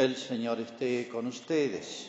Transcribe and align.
El 0.00 0.16
Señor 0.16 0.58
esté 0.58 1.10
con 1.10 1.26
ustedes. 1.26 2.08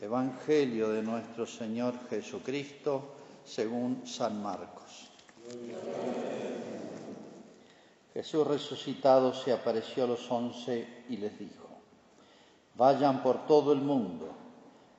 Evangelio 0.00 0.88
de 0.88 1.00
nuestro 1.00 1.46
Señor 1.46 1.94
Jesucristo 2.10 3.14
según 3.44 4.04
San 4.04 4.42
Marcos. 4.42 5.12
Jesús 8.12 8.44
resucitado 8.44 9.32
se 9.32 9.52
apareció 9.52 10.02
a 10.02 10.06
los 10.08 10.28
once 10.28 11.04
y 11.08 11.18
les 11.18 11.38
dijo, 11.38 11.68
vayan 12.74 13.22
por 13.22 13.46
todo 13.46 13.72
el 13.72 13.80
mundo, 13.80 14.28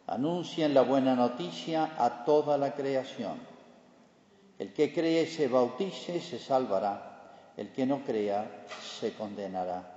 anuncien 0.07 0.73
la 0.73 0.83
buena 0.83 1.15
noticia 1.15 1.95
a 1.97 2.23
toda 2.23 2.57
la 2.57 2.75
creación. 2.75 3.39
El 4.57 4.71
que 4.71 4.93
cree 4.93 5.27
se 5.27 5.49
bautice 5.49 6.21
se 6.21 6.39
salvará, 6.39 7.51
el 7.57 7.73
que 7.73 7.85
no 7.85 8.05
crea 8.05 8.65
se 9.01 9.11
condenará. 9.11 9.92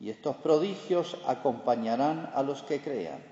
Y 0.00 0.08
estos 0.08 0.36
prodigios 0.36 1.18
acompañarán 1.26 2.30
a 2.34 2.42
los 2.42 2.62
que 2.62 2.80
crean. 2.80 3.22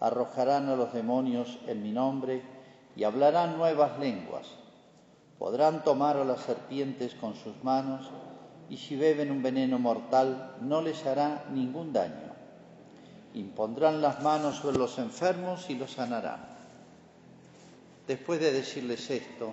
Arrojarán 0.00 0.70
a 0.70 0.76
los 0.76 0.94
demonios 0.94 1.58
en 1.66 1.82
mi 1.82 1.92
nombre 1.92 2.42
y 2.96 3.04
hablarán 3.04 3.58
nuevas 3.58 3.98
lenguas. 3.98 4.46
Podrán 5.38 5.84
tomar 5.84 6.16
a 6.16 6.24
las 6.24 6.40
serpientes 6.40 7.14
con 7.14 7.34
sus 7.34 7.62
manos 7.62 8.08
y 8.70 8.78
si 8.78 8.96
beben 8.96 9.30
un 9.30 9.42
veneno 9.42 9.78
mortal 9.78 10.56
no 10.62 10.80
les 10.80 11.04
hará 11.04 11.44
ningún 11.52 11.92
daño. 11.92 12.30
Impondrán 13.34 14.00
las 14.00 14.22
manos 14.22 14.56
sobre 14.56 14.78
los 14.78 14.98
enfermos 14.98 15.68
y 15.68 15.74
los 15.74 15.92
sanarán. 15.92 16.40
Después 18.06 18.40
de 18.40 18.52
decirles 18.52 19.10
esto, 19.10 19.52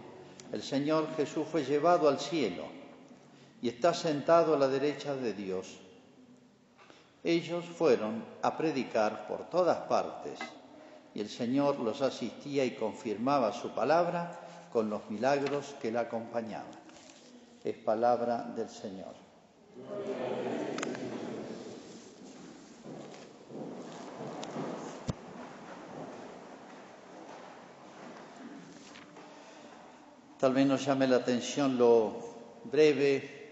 el 0.54 0.64
Señor 0.64 1.10
Jesús 1.18 1.46
fue 1.52 1.66
llevado 1.66 2.08
al 2.08 2.20
cielo 2.20 2.64
y 3.62 3.68
está 3.68 3.94
sentado 3.94 4.56
a 4.56 4.58
la 4.58 4.70
derecha 4.70 5.14
de 5.14 5.34
Dios 5.34 5.80
ellos 7.28 7.66
fueron 7.66 8.24
a 8.42 8.56
predicar 8.56 9.28
por 9.28 9.50
todas 9.50 9.80
partes 9.80 10.40
y 11.14 11.20
el 11.20 11.28
Señor 11.28 11.78
los 11.78 12.02
asistía 12.02 12.64
y 12.64 12.72
confirmaba 12.72 13.52
su 13.52 13.72
palabra 13.72 14.40
con 14.72 14.90
los 14.90 15.10
milagros 15.10 15.76
que 15.82 15.92
la 15.92 16.02
acompañaban. 16.02 16.72
Es 17.66 17.76
palabra 17.76 18.44
del 18.56 18.70
Señor. 18.70 19.14
Tal 30.40 30.54
vez 30.54 30.66
nos 30.66 30.86
llame 30.86 31.08
la 31.08 31.18
atención 31.18 31.78
lo 31.78 32.14
breve, 32.64 33.52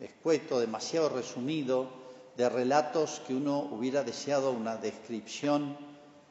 escueto, 0.00 0.58
demasiado 0.58 1.10
resumido 1.10 2.01
de 2.36 2.48
relatos 2.48 3.20
que 3.26 3.34
uno 3.34 3.58
hubiera 3.58 4.02
deseado 4.02 4.52
una 4.52 4.76
descripción 4.76 5.76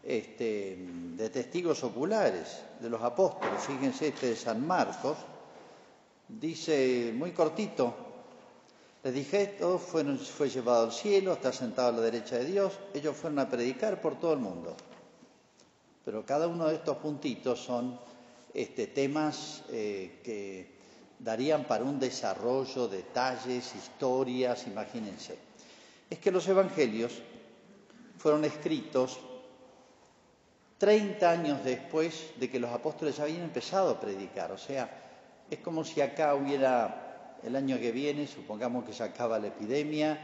este, 0.03 0.77
de 1.15 1.29
testigos 1.29 1.83
oculares 1.83 2.63
de 2.79 2.89
los 2.89 3.01
apóstoles. 3.01 3.61
Fíjense 3.61 4.07
este 4.07 4.29
de 4.29 4.35
San 4.35 4.65
Marcos, 4.65 5.17
dice 6.27 7.13
muy 7.15 7.31
cortito, 7.31 7.93
les 9.03 9.13
dije 9.13 9.41
esto, 9.41 9.77
fue 9.79 10.49
llevado 10.49 10.85
al 10.85 10.91
cielo, 10.91 11.33
está 11.33 11.51
sentado 11.51 11.89
a 11.89 11.91
la 11.93 12.01
derecha 12.01 12.37
de 12.37 12.45
Dios, 12.45 12.73
ellos 12.93 13.15
fueron 13.15 13.39
a 13.39 13.49
predicar 13.49 13.99
por 14.01 14.19
todo 14.19 14.33
el 14.33 14.39
mundo. 14.39 14.75
Pero 16.05 16.25
cada 16.25 16.47
uno 16.47 16.67
de 16.67 16.75
estos 16.75 16.97
puntitos 16.97 17.59
son 17.59 17.99
este, 18.53 18.87
temas 18.87 19.63
eh, 19.69 20.19
que 20.23 20.81
darían 21.19 21.65
para 21.65 21.83
un 21.83 21.99
desarrollo, 21.99 22.87
detalles, 22.87 23.75
historias, 23.75 24.65
imagínense 24.65 25.50
es 26.11 26.19
que 26.19 26.29
los 26.29 26.45
evangelios 26.49 27.13
fueron 28.17 28.43
escritos 28.43 29.17
30 30.77 31.31
años 31.31 31.63
después 31.63 32.31
de 32.37 32.51
que 32.51 32.59
los 32.59 32.69
apóstoles 32.69 33.17
habían 33.21 33.43
empezado 33.43 33.91
a 33.91 33.99
predicar. 33.99 34.51
O 34.51 34.57
sea, 34.57 34.89
es 35.49 35.59
como 35.59 35.85
si 35.85 36.01
acá 36.01 36.35
hubiera 36.35 37.37
el 37.43 37.55
año 37.55 37.79
que 37.79 37.93
viene, 37.93 38.27
supongamos 38.27 38.83
que 38.83 38.93
se 38.93 39.03
acaba 39.03 39.39
la 39.39 39.47
epidemia 39.47 40.19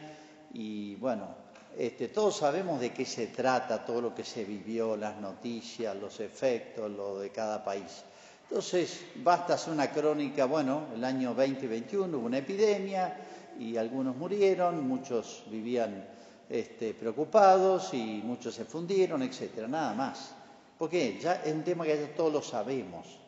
y 0.53 0.95
bueno, 0.95 1.29
este, 1.77 2.09
todos 2.09 2.35
sabemos 2.35 2.81
de 2.81 2.91
qué 2.91 3.05
se 3.05 3.27
trata, 3.27 3.85
todo 3.85 4.01
lo 4.01 4.13
que 4.13 4.25
se 4.25 4.43
vivió, 4.43 4.97
las 4.97 5.15
noticias, 5.17 5.95
los 5.95 6.19
efectos, 6.19 6.91
lo 6.91 7.19
de 7.19 7.29
cada 7.29 7.63
país. 7.63 8.03
Entonces, 8.49 9.05
basta 9.15 9.53
hacer 9.53 9.73
una 9.73 9.89
crónica, 9.89 10.45
bueno, 10.45 10.87
el 10.93 11.03
año 11.05 11.33
2021 11.33 12.17
hubo 12.17 12.25
una 12.25 12.39
epidemia, 12.39 13.15
y 13.59 13.77
algunos 13.77 14.15
murieron, 14.15 14.87
muchos 14.87 15.43
vivían 15.49 16.07
este, 16.49 16.93
preocupados 16.93 17.93
y 17.93 18.21
muchos 18.23 18.55
se 18.55 18.65
fundieron, 18.65 19.21
etcétera, 19.21 19.67
nada 19.67 19.93
más. 19.93 20.33
Porque 20.77 21.17
ya 21.19 21.41
es 21.43 21.53
un 21.53 21.63
tema 21.63 21.85
que 21.85 21.97
ya 21.97 22.15
todos 22.15 22.31
lo 22.31 22.41
sabemos. 22.41 23.19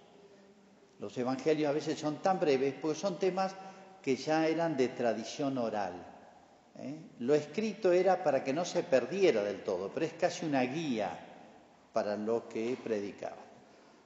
Los 1.00 1.18
evangelios 1.18 1.70
a 1.70 1.74
veces 1.74 2.00
son 2.00 2.18
tan 2.18 2.40
breves 2.40 2.76
porque 2.82 3.00
son 3.00 3.18
temas 3.18 3.56
que 4.02 4.16
ya 4.16 4.48
eran 4.48 4.78
de 4.78 4.90
tradición 4.90 5.58
oral. 5.58 5.94
¿eh? 6.78 6.96
Lo 7.20 7.34
escrito 7.36 7.92
era 7.92 8.24
para 8.24 8.44
que 8.44 8.54
no 8.54 8.66
se 8.66 8.84
perdiera 8.84 9.44
del 9.44 9.64
todo, 9.64 9.92
pero 9.94 10.06
es 10.06 10.14
casi 10.14 10.46
una 10.46 10.62
guía 10.62 11.18
para 11.94 12.16
lo 12.16 12.48
que 12.48 12.78
predicaba. 12.82 13.38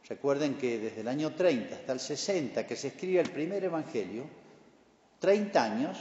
Recuerden 0.07 0.55
que 0.55 0.79
desde 0.79 1.01
el 1.01 1.07
año 1.07 1.34
30 1.34 1.75
hasta 1.75 1.94
el 1.94 2.00
60 2.00 2.67
que 2.67 2.75
se 2.75 2.90
escribe 2.90 3.22
el 3.22 3.31
primer 3.31 3.63
evangelio, 3.63 4.25
30 5.23 5.63
años, 5.63 5.97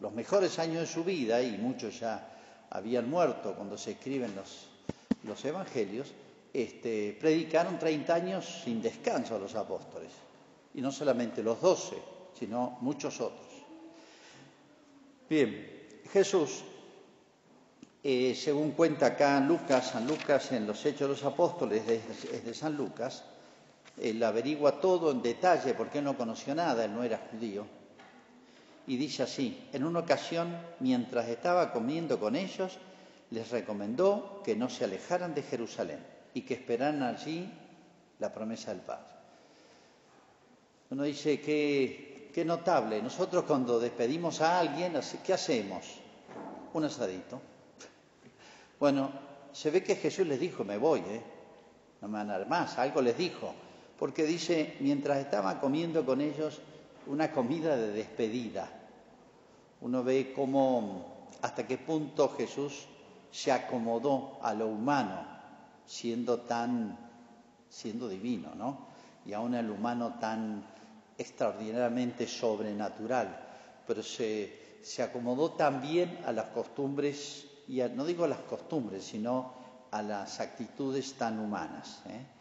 los 0.00 0.14
mejores 0.14 0.58
años 0.58 0.80
de 0.80 0.86
su 0.86 1.04
vida, 1.04 1.42
y 1.42 1.58
muchos 1.58 2.00
ya 2.00 2.26
habían 2.70 3.10
muerto 3.10 3.54
cuando 3.54 3.76
se 3.76 3.90
escriben 3.90 4.32
los, 4.34 5.44
evangelios, 5.44 6.14
este, 6.50 7.14
predicaron 7.20 7.78
30 7.78 8.14
años 8.14 8.62
sin 8.64 8.80
descanso 8.80 9.36
a 9.36 9.38
los 9.38 9.54
apóstoles. 9.54 10.12
Y 10.72 10.80
no 10.80 10.90
solamente 10.90 11.42
los 11.42 11.60
12, 11.60 11.96
sino 12.38 12.78
muchos 12.80 13.20
otros. 13.20 13.52
Bien, 15.28 16.00
Jesús, 16.10 16.64
eh, 18.02 18.34
según 18.34 18.70
cuenta 18.70 19.08
acá 19.08 19.40
Lucas, 19.40 19.90
San 19.90 20.06
Lucas 20.06 20.52
en 20.52 20.66
los 20.66 20.82
Hechos 20.86 21.00
de 21.00 21.08
los 21.08 21.24
Apóstoles, 21.24 21.86
es 21.86 22.42
de 22.42 22.54
San 22.54 22.78
Lucas, 22.78 23.24
él 24.00 24.22
averigua 24.22 24.80
todo 24.80 25.10
en 25.10 25.20
detalle 25.20 25.74
porque 25.74 25.98
él 25.98 26.04
no 26.04 26.16
conoció 26.16 26.54
nada, 26.54 26.86
él 26.86 26.94
no 26.94 27.04
era 27.04 27.20
judío 27.30 27.83
y 28.86 28.96
dice 28.96 29.22
así, 29.22 29.68
en 29.72 29.84
una 29.84 30.00
ocasión, 30.00 30.56
mientras 30.80 31.28
estaba 31.28 31.72
comiendo 31.72 32.20
con 32.20 32.36
ellos, 32.36 32.78
les 33.30 33.50
recomendó 33.50 34.42
que 34.44 34.54
no 34.54 34.68
se 34.68 34.84
alejaran 34.84 35.34
de 35.34 35.42
Jerusalén 35.42 36.04
y 36.34 36.42
que 36.42 36.54
esperaran 36.54 37.02
allí 37.02 37.50
la 38.18 38.32
promesa 38.32 38.72
del 38.72 38.82
Padre. 38.82 39.14
Uno 40.90 41.02
dice, 41.04 41.40
qué, 41.40 42.30
qué 42.32 42.44
notable, 42.44 43.00
nosotros 43.02 43.44
cuando 43.44 43.80
despedimos 43.80 44.40
a 44.40 44.60
alguien, 44.60 44.94
¿qué 45.24 45.32
hacemos? 45.32 46.00
Un 46.72 46.84
asadito. 46.84 47.40
Bueno, 48.78 49.12
se 49.52 49.70
ve 49.70 49.84
que 49.84 49.94
Jesús 49.94 50.26
les 50.26 50.40
dijo, 50.40 50.64
me 50.64 50.76
voy, 50.76 50.98
¿eh? 50.98 51.22
no 52.02 52.08
me 52.08 52.18
van 52.18 52.30
a 52.30 52.38
dar 52.38 52.48
más, 52.48 52.76
algo 52.76 53.00
les 53.00 53.16
dijo, 53.16 53.54
porque 53.98 54.24
dice, 54.24 54.76
mientras 54.80 55.18
estaba 55.18 55.60
comiendo 55.60 56.04
con 56.04 56.20
ellos, 56.20 56.60
una 57.06 57.30
comida 57.30 57.76
de 57.76 57.92
despedida. 57.92 58.68
Uno 59.80 60.02
ve 60.02 60.32
cómo, 60.34 61.28
hasta 61.42 61.66
qué 61.66 61.78
punto 61.78 62.30
Jesús 62.30 62.86
se 63.30 63.52
acomodó 63.52 64.38
a 64.42 64.54
lo 64.54 64.68
humano, 64.68 65.26
siendo 65.84 66.40
tan, 66.40 66.96
siendo 67.68 68.08
divino, 68.08 68.54
¿no? 68.54 68.86
Y 69.26 69.32
aún 69.32 69.54
el 69.54 69.70
humano 69.70 70.14
tan 70.20 70.64
extraordinariamente 71.18 72.26
sobrenatural, 72.26 73.44
pero 73.86 74.02
se, 74.02 74.78
se 74.82 75.02
acomodó 75.02 75.52
también 75.52 76.20
a 76.26 76.32
las 76.32 76.46
costumbres, 76.46 77.46
y 77.68 77.80
no 77.94 78.04
digo 78.04 78.24
a 78.24 78.28
las 78.28 78.40
costumbres, 78.40 79.04
sino 79.04 79.52
a 79.90 80.02
las 80.02 80.40
actitudes 80.40 81.14
tan 81.14 81.38
humanas. 81.38 82.02
¿eh? 82.08 82.33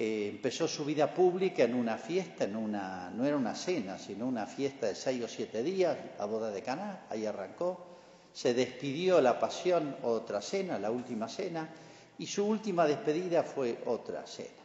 Eh, 0.00 0.28
empezó 0.28 0.68
su 0.68 0.84
vida 0.84 1.12
pública 1.12 1.64
en 1.64 1.74
una 1.74 1.98
fiesta, 1.98 2.44
en 2.44 2.54
una, 2.54 3.10
no 3.10 3.24
era 3.24 3.36
una 3.36 3.56
cena, 3.56 3.98
sino 3.98 4.28
una 4.28 4.46
fiesta 4.46 4.86
de 4.86 4.94
seis 4.94 5.24
o 5.24 5.26
siete 5.26 5.60
días, 5.60 5.98
la 6.16 6.24
boda 6.24 6.52
de 6.52 6.62
Caná, 6.62 7.06
ahí 7.10 7.26
arrancó. 7.26 7.84
Se 8.32 8.54
despidió 8.54 9.20
la 9.20 9.40
pasión, 9.40 9.96
otra 10.04 10.40
cena, 10.40 10.78
la 10.78 10.92
última 10.92 11.26
cena, 11.26 11.68
y 12.16 12.26
su 12.26 12.46
última 12.46 12.86
despedida 12.86 13.42
fue 13.42 13.82
otra 13.86 14.24
cena. 14.24 14.62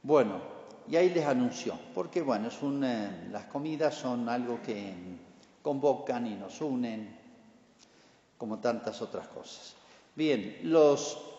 Bueno, 0.00 0.40
y 0.88 0.94
ahí 0.94 1.10
les 1.10 1.26
anunció, 1.26 1.76
porque 1.92 2.22
bueno, 2.22 2.46
es 2.46 2.58
eh, 2.62 3.28
las 3.32 3.46
comidas 3.46 3.96
son 3.96 4.28
algo 4.28 4.62
que 4.62 4.94
convocan 5.62 6.24
y 6.28 6.36
nos 6.36 6.60
unen, 6.60 7.18
como 8.38 8.60
tantas 8.60 9.02
otras 9.02 9.26
cosas. 9.26 9.74
Bien, 10.14 10.60
los 10.62 11.35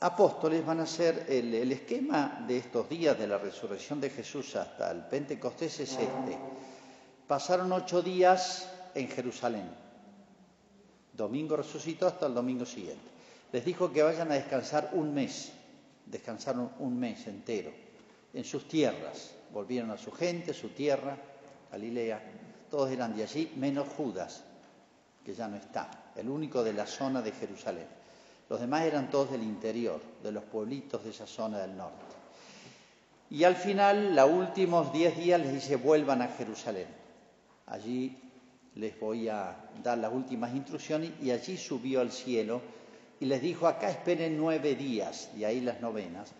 apóstoles 0.00 0.64
van 0.64 0.80
a 0.80 0.86
ser 0.86 1.26
el, 1.28 1.72
esquema 1.72 2.44
de 2.46 2.58
estos 2.58 2.88
días 2.88 3.18
de 3.18 3.26
la 3.26 3.38
resurrección 3.38 4.00
de 4.00 4.10
Jesús 4.10 4.54
hasta 4.56 4.90
el 4.90 5.04
Pentecostés 5.06 5.80
es 5.80 5.92
este. 5.92 6.38
Pasaron 7.26 7.72
ocho 7.72 8.00
días 8.02 8.68
en 8.94 9.08
Jerusalén, 9.08 9.68
Domingo 11.12 11.56
resucitó 11.56 12.06
hasta 12.06 12.26
el 12.26 12.34
domingo 12.34 12.64
siguiente. 12.64 13.10
Les 13.52 13.64
dijo 13.64 13.92
que 13.92 14.02
vayan 14.02 14.30
a 14.30 14.34
descansar 14.34 14.90
un 14.92 15.12
mes, 15.12 15.50
descansaron 16.06 16.70
un 16.78 16.98
mes 16.98 17.26
entero 17.26 17.72
en 18.32 18.44
sus 18.44 18.68
tierras. 18.68 19.34
Volvieron 19.52 19.90
a 19.90 19.98
su 19.98 20.12
gente, 20.12 20.54
su 20.54 20.68
tierra, 20.68 21.16
Galilea. 21.72 22.22
Todos 22.70 22.90
eran 22.90 23.16
de 23.16 23.24
allí, 23.24 23.52
menos 23.56 23.88
Judas, 23.88 24.44
que 25.24 25.34
ya 25.34 25.48
no 25.48 25.56
está, 25.56 26.12
el 26.14 26.28
único 26.28 26.62
de 26.62 26.72
la 26.72 26.86
zona 26.86 27.20
de 27.20 27.32
Jerusalén. 27.32 27.97
Los 28.48 28.60
demás 28.60 28.84
eran 28.84 29.10
todos 29.10 29.30
del 29.30 29.42
interior, 29.42 30.00
de 30.22 30.32
los 30.32 30.44
pueblitos 30.44 31.04
de 31.04 31.10
esa 31.10 31.26
zona 31.26 31.58
del 31.58 31.76
norte. 31.76 32.04
Y 33.30 33.44
al 33.44 33.56
final, 33.56 34.16
los 34.16 34.30
últimos 34.30 34.92
diez 34.92 35.16
días, 35.16 35.40
les 35.40 35.52
dice, 35.52 35.76
vuelvan 35.76 36.22
a 36.22 36.28
Jerusalén. 36.28 36.86
Allí 37.66 38.16
les 38.76 38.98
voy 38.98 39.28
a 39.28 39.54
dar 39.82 39.98
las 39.98 40.12
últimas 40.12 40.54
instrucciones 40.54 41.10
y 41.20 41.30
allí 41.30 41.56
subió 41.56 42.00
al 42.00 42.10
cielo 42.10 42.62
y 43.20 43.26
les 43.26 43.42
dijo, 43.42 43.66
acá 43.66 43.90
esperen 43.90 44.38
nueve 44.38 44.76
días, 44.76 45.30
y 45.36 45.44
ahí 45.44 45.60
las 45.60 45.80
novenas, 45.80 46.30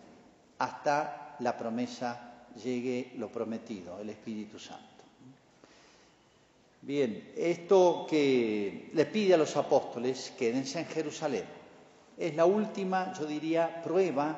hasta 0.57 1.35
la 1.39 1.57
promesa 1.57 2.45
llegue 2.63 3.11
lo 3.17 3.29
prometido, 3.29 3.99
el 3.99 4.09
Espíritu 4.09 4.57
Santo. 4.57 4.85
Bien, 6.81 7.31
esto 7.35 8.07
que 8.09 8.89
le 8.93 9.05
pide 9.05 9.33
a 9.33 9.37
los 9.37 9.57
apóstoles, 9.57 10.33
quédense 10.37 10.79
en 10.79 10.85
Jerusalén, 10.85 11.43
es 12.19 12.35
la 12.35 12.45
última, 12.45 13.13
yo 13.13 13.25
diría, 13.25 13.81
prueba 13.81 14.37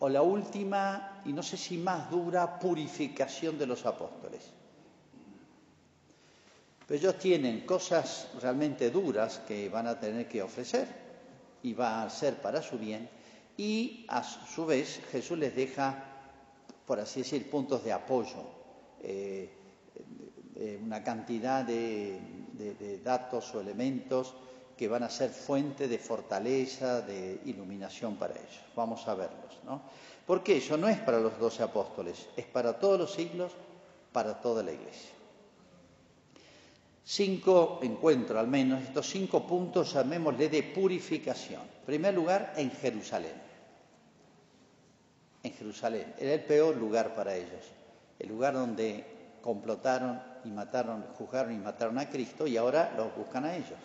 o 0.00 0.08
la 0.08 0.22
última, 0.22 1.20
y 1.26 1.32
no 1.34 1.42
sé 1.42 1.58
si 1.58 1.76
más 1.76 2.10
dura, 2.10 2.58
purificación 2.58 3.58
de 3.58 3.66
los 3.66 3.84
apóstoles. 3.84 4.50
Pero 6.86 6.98
ellos 6.98 7.18
tienen 7.18 7.66
cosas 7.66 8.28
realmente 8.40 8.90
duras 8.90 9.42
que 9.46 9.68
van 9.68 9.86
a 9.88 10.00
tener 10.00 10.26
que 10.26 10.42
ofrecer 10.42 10.88
y 11.62 11.74
va 11.74 12.02
a 12.02 12.08
ser 12.08 12.36
para 12.36 12.62
su 12.62 12.78
bien, 12.78 13.10
y 13.58 14.06
a 14.08 14.22
su 14.22 14.64
vez 14.64 15.02
Jesús 15.12 15.36
les 15.36 15.54
deja, 15.54 16.02
por 16.86 16.98
así 16.98 17.20
decir, 17.20 17.50
puntos 17.50 17.84
de 17.84 17.92
apoyo, 17.92 18.42
eh, 19.02 19.50
eh, 20.56 20.80
una 20.82 21.04
cantidad 21.04 21.62
de, 21.62 22.20
de 22.54 23.00
datos 23.04 23.54
o 23.54 23.60
elementos 23.60 24.34
que 24.78 24.86
van 24.86 25.02
a 25.02 25.10
ser 25.10 25.30
fuente 25.30 25.88
de 25.88 25.98
fortaleza, 25.98 27.02
de 27.02 27.40
iluminación 27.46 28.14
para 28.14 28.34
ellos. 28.34 28.62
Vamos 28.76 29.08
a 29.08 29.14
verlos, 29.14 29.58
¿no? 29.64 29.82
Porque 30.24 30.58
eso 30.58 30.76
no 30.76 30.88
es 30.88 30.98
para 30.98 31.18
los 31.18 31.36
doce 31.38 31.64
apóstoles, 31.64 32.28
es 32.36 32.46
para 32.46 32.78
todos 32.78 32.98
los 32.98 33.12
siglos, 33.12 33.50
para 34.12 34.40
toda 34.40 34.62
la 34.62 34.72
iglesia. 34.72 35.10
Cinco 37.04 37.80
encuentros, 37.82 38.38
al 38.38 38.46
menos, 38.46 38.82
estos 38.82 39.08
cinco 39.08 39.44
puntos, 39.44 39.94
llamémosle 39.94 40.48
de 40.48 40.62
purificación. 40.62 41.62
En 41.62 41.86
primer 41.86 42.14
lugar, 42.14 42.52
en 42.56 42.70
Jerusalén. 42.70 43.34
En 45.42 45.52
Jerusalén. 45.54 46.14
Era 46.18 46.34
el 46.34 46.44
peor 46.44 46.76
lugar 46.76 47.14
para 47.16 47.34
ellos. 47.34 47.64
El 48.18 48.28
lugar 48.28 48.54
donde 48.54 49.04
complotaron 49.40 50.22
y 50.44 50.50
mataron, 50.50 51.02
juzgaron 51.16 51.52
y 51.52 51.58
mataron 51.58 51.98
a 51.98 52.08
Cristo 52.08 52.46
y 52.46 52.56
ahora 52.56 52.92
los 52.96 53.16
buscan 53.16 53.44
a 53.44 53.56
ellos. 53.56 53.78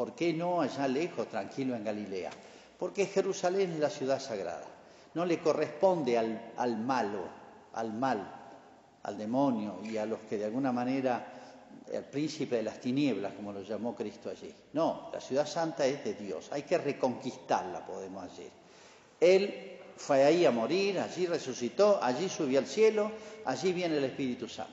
¿Por 0.00 0.14
qué 0.14 0.32
no 0.32 0.62
allá 0.62 0.88
lejos, 0.88 1.28
tranquilo 1.28 1.76
en 1.76 1.84
Galilea? 1.84 2.30
Porque 2.78 3.04
Jerusalén 3.04 3.72
es 3.72 3.80
la 3.80 3.90
ciudad 3.90 4.18
sagrada. 4.18 4.64
No 5.12 5.26
le 5.26 5.40
corresponde 5.40 6.16
al, 6.16 6.52
al 6.56 6.78
malo, 6.78 7.24
al 7.74 7.92
mal, 7.92 8.26
al 9.02 9.18
demonio 9.18 9.80
y 9.84 9.98
a 9.98 10.06
los 10.06 10.20
que 10.20 10.38
de 10.38 10.46
alguna 10.46 10.72
manera 10.72 11.22
el 11.92 12.02
príncipe 12.04 12.56
de 12.56 12.62
las 12.62 12.80
tinieblas, 12.80 13.34
como 13.34 13.52
lo 13.52 13.60
llamó 13.60 13.94
Cristo 13.94 14.30
allí. 14.30 14.50
No, 14.72 15.10
la 15.12 15.20
ciudad 15.20 15.46
santa 15.46 15.84
es 15.84 16.02
de 16.02 16.14
Dios, 16.14 16.48
hay 16.50 16.62
que 16.62 16.78
reconquistarla, 16.78 17.84
podemos 17.84 18.24
decir. 18.24 18.50
Él 19.20 19.80
fue 19.98 20.24
ahí 20.24 20.46
a 20.46 20.50
morir, 20.50 20.98
allí 20.98 21.26
resucitó, 21.26 22.02
allí 22.02 22.30
subió 22.30 22.60
al 22.60 22.66
cielo, 22.66 23.12
allí 23.44 23.74
viene 23.74 23.98
el 23.98 24.04
Espíritu 24.04 24.48
Santo. 24.48 24.72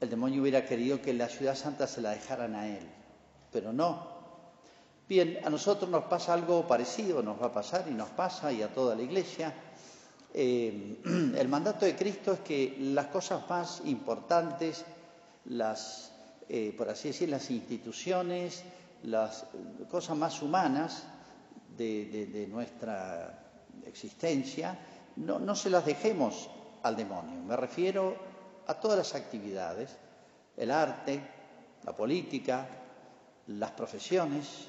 El 0.00 0.10
demonio 0.10 0.42
hubiera 0.42 0.66
querido 0.66 1.00
que 1.00 1.14
la 1.14 1.30
ciudad 1.30 1.54
santa 1.54 1.86
se 1.86 2.02
la 2.02 2.10
dejaran 2.10 2.54
a 2.56 2.68
él, 2.68 2.86
pero 3.54 3.72
no. 3.72 4.14
Bien, 5.08 5.38
a 5.44 5.48
nosotros 5.48 5.88
nos 5.88 6.04
pasa 6.04 6.34
algo 6.34 6.66
parecido, 6.66 7.22
nos 7.22 7.40
va 7.40 7.46
a 7.46 7.52
pasar 7.52 7.84
y 7.88 7.92
nos 7.92 8.08
pasa 8.08 8.50
y 8.52 8.62
a 8.62 8.74
toda 8.74 8.96
la 8.96 9.02
iglesia. 9.02 9.54
Eh, 10.34 10.98
el 11.38 11.48
mandato 11.48 11.86
de 11.86 11.94
Cristo 11.94 12.32
es 12.32 12.40
que 12.40 12.76
las 12.80 13.06
cosas 13.06 13.48
más 13.48 13.82
importantes, 13.84 14.84
las, 15.44 16.10
eh, 16.48 16.74
por 16.76 16.88
así 16.88 17.08
decir, 17.08 17.28
las 17.28 17.48
instituciones, 17.48 18.64
las 19.04 19.46
cosas 19.88 20.16
más 20.16 20.42
humanas 20.42 21.04
de, 21.76 22.48
nuestra 22.50 23.38
existencia, 23.86 24.76
no 25.14 25.54
se 25.54 25.70
las 25.70 25.86
dejemos 25.86 26.50
al 26.82 26.96
demonio. 26.96 27.40
Me 27.44 27.56
refiero 27.56 28.16
a 28.66 28.74
todas 28.74 28.98
las 28.98 29.14
actividades, 29.14 29.96
el 30.56 30.72
arte, 30.72 31.20
la 31.84 31.94
política, 31.94 32.66
las 33.48 33.70
profesiones, 33.72 34.68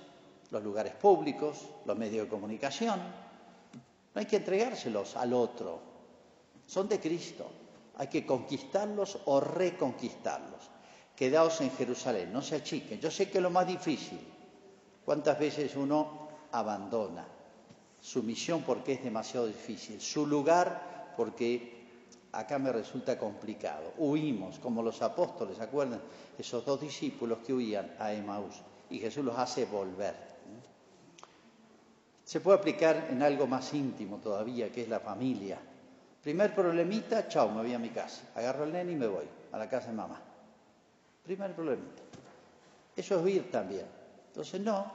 los 0.51 0.63
lugares 0.63 0.93
públicos, 0.93 1.57
los 1.85 1.97
medios 1.97 2.25
de 2.25 2.29
comunicación. 2.29 2.99
No 4.13 4.19
hay 4.19 4.25
que 4.25 4.37
entregárselos 4.37 5.15
al 5.15 5.33
otro. 5.33 5.79
Son 6.65 6.87
de 6.87 6.99
Cristo. 6.99 7.49
Hay 7.97 8.07
que 8.07 8.25
conquistarlos 8.25 9.19
o 9.25 9.39
reconquistarlos. 9.39 10.69
Quedaos 11.15 11.61
en 11.61 11.71
Jerusalén, 11.71 12.31
no 12.31 12.41
se 12.41 12.55
achiquen. 12.55 12.99
Yo 12.99 13.09
sé 13.09 13.29
que 13.29 13.39
lo 13.39 13.49
más 13.49 13.67
difícil. 13.67 14.19
¿Cuántas 15.05 15.39
veces 15.39 15.75
uno 15.75 16.27
abandona 16.51 17.25
su 18.01 18.23
misión 18.23 18.63
porque 18.63 18.93
es 18.93 19.03
demasiado 19.03 19.47
difícil? 19.47 20.01
Su 20.01 20.25
lugar 20.25 21.13
porque 21.15 21.74
acá 22.35 22.59
me 22.59 22.71
resulta 22.71 23.17
complicado. 23.17 23.93
Huimos, 23.97 24.59
como 24.59 24.83
los 24.83 25.01
apóstoles, 25.01 25.57
¿se 25.57 25.63
acuerdan? 25.63 26.01
Esos 26.37 26.65
dos 26.65 26.81
discípulos 26.81 27.39
que 27.39 27.53
huían 27.53 27.95
a 27.97 28.13
Emaús 28.13 28.61
y 28.89 28.99
Jesús 28.99 29.23
los 29.23 29.37
hace 29.37 29.65
volver. 29.65 30.15
Se 32.23 32.39
puede 32.39 32.57
aplicar 32.57 33.07
en 33.09 33.21
algo 33.21 33.47
más 33.47 33.73
íntimo 33.73 34.17
todavía, 34.17 34.71
que 34.71 34.81
es 34.81 34.89
la 34.89 34.99
familia. 34.99 35.59
Primer 36.21 36.53
problemita, 36.55 37.27
chao, 37.27 37.49
me 37.49 37.61
voy 37.61 37.73
a 37.73 37.79
mi 37.79 37.89
casa. 37.89 38.23
Agarro 38.35 38.63
el 38.63 38.73
nene 38.73 38.93
y 38.93 38.95
me 38.95 39.07
voy 39.07 39.25
a 39.51 39.57
la 39.57 39.69
casa 39.69 39.87
de 39.87 39.93
mamá. 39.93 40.19
Primer 41.23 41.53
problemita. 41.53 42.01
Eso 42.95 43.17
es 43.17 43.23
huir 43.23 43.51
también. 43.51 43.85
Entonces, 44.27 44.59
no. 44.59 44.91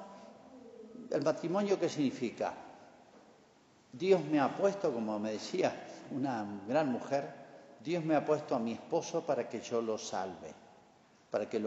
¿El 1.11 1.23
matrimonio 1.23 1.78
qué 1.78 1.88
significa? 1.88 2.52
Dios 3.92 4.25
me 4.25 4.40
ha 4.40 4.56
puesto, 4.56 4.92
como 4.92 5.18
me 5.18 5.32
decía 5.32 5.75
una 6.11 6.47
gran 6.66 6.90
mujer, 6.90 7.28
Dios 7.82 8.04
me 8.04 8.14
ha 8.14 8.25
puesto 8.25 8.54
a 8.54 8.59
mi 8.59 8.73
esposo 8.73 9.25
para 9.25 9.49
que 9.49 9.61
yo 9.61 9.80
lo 9.80 9.99
salve, 9.99 10.52
para 11.30 11.49
que, 11.49 11.61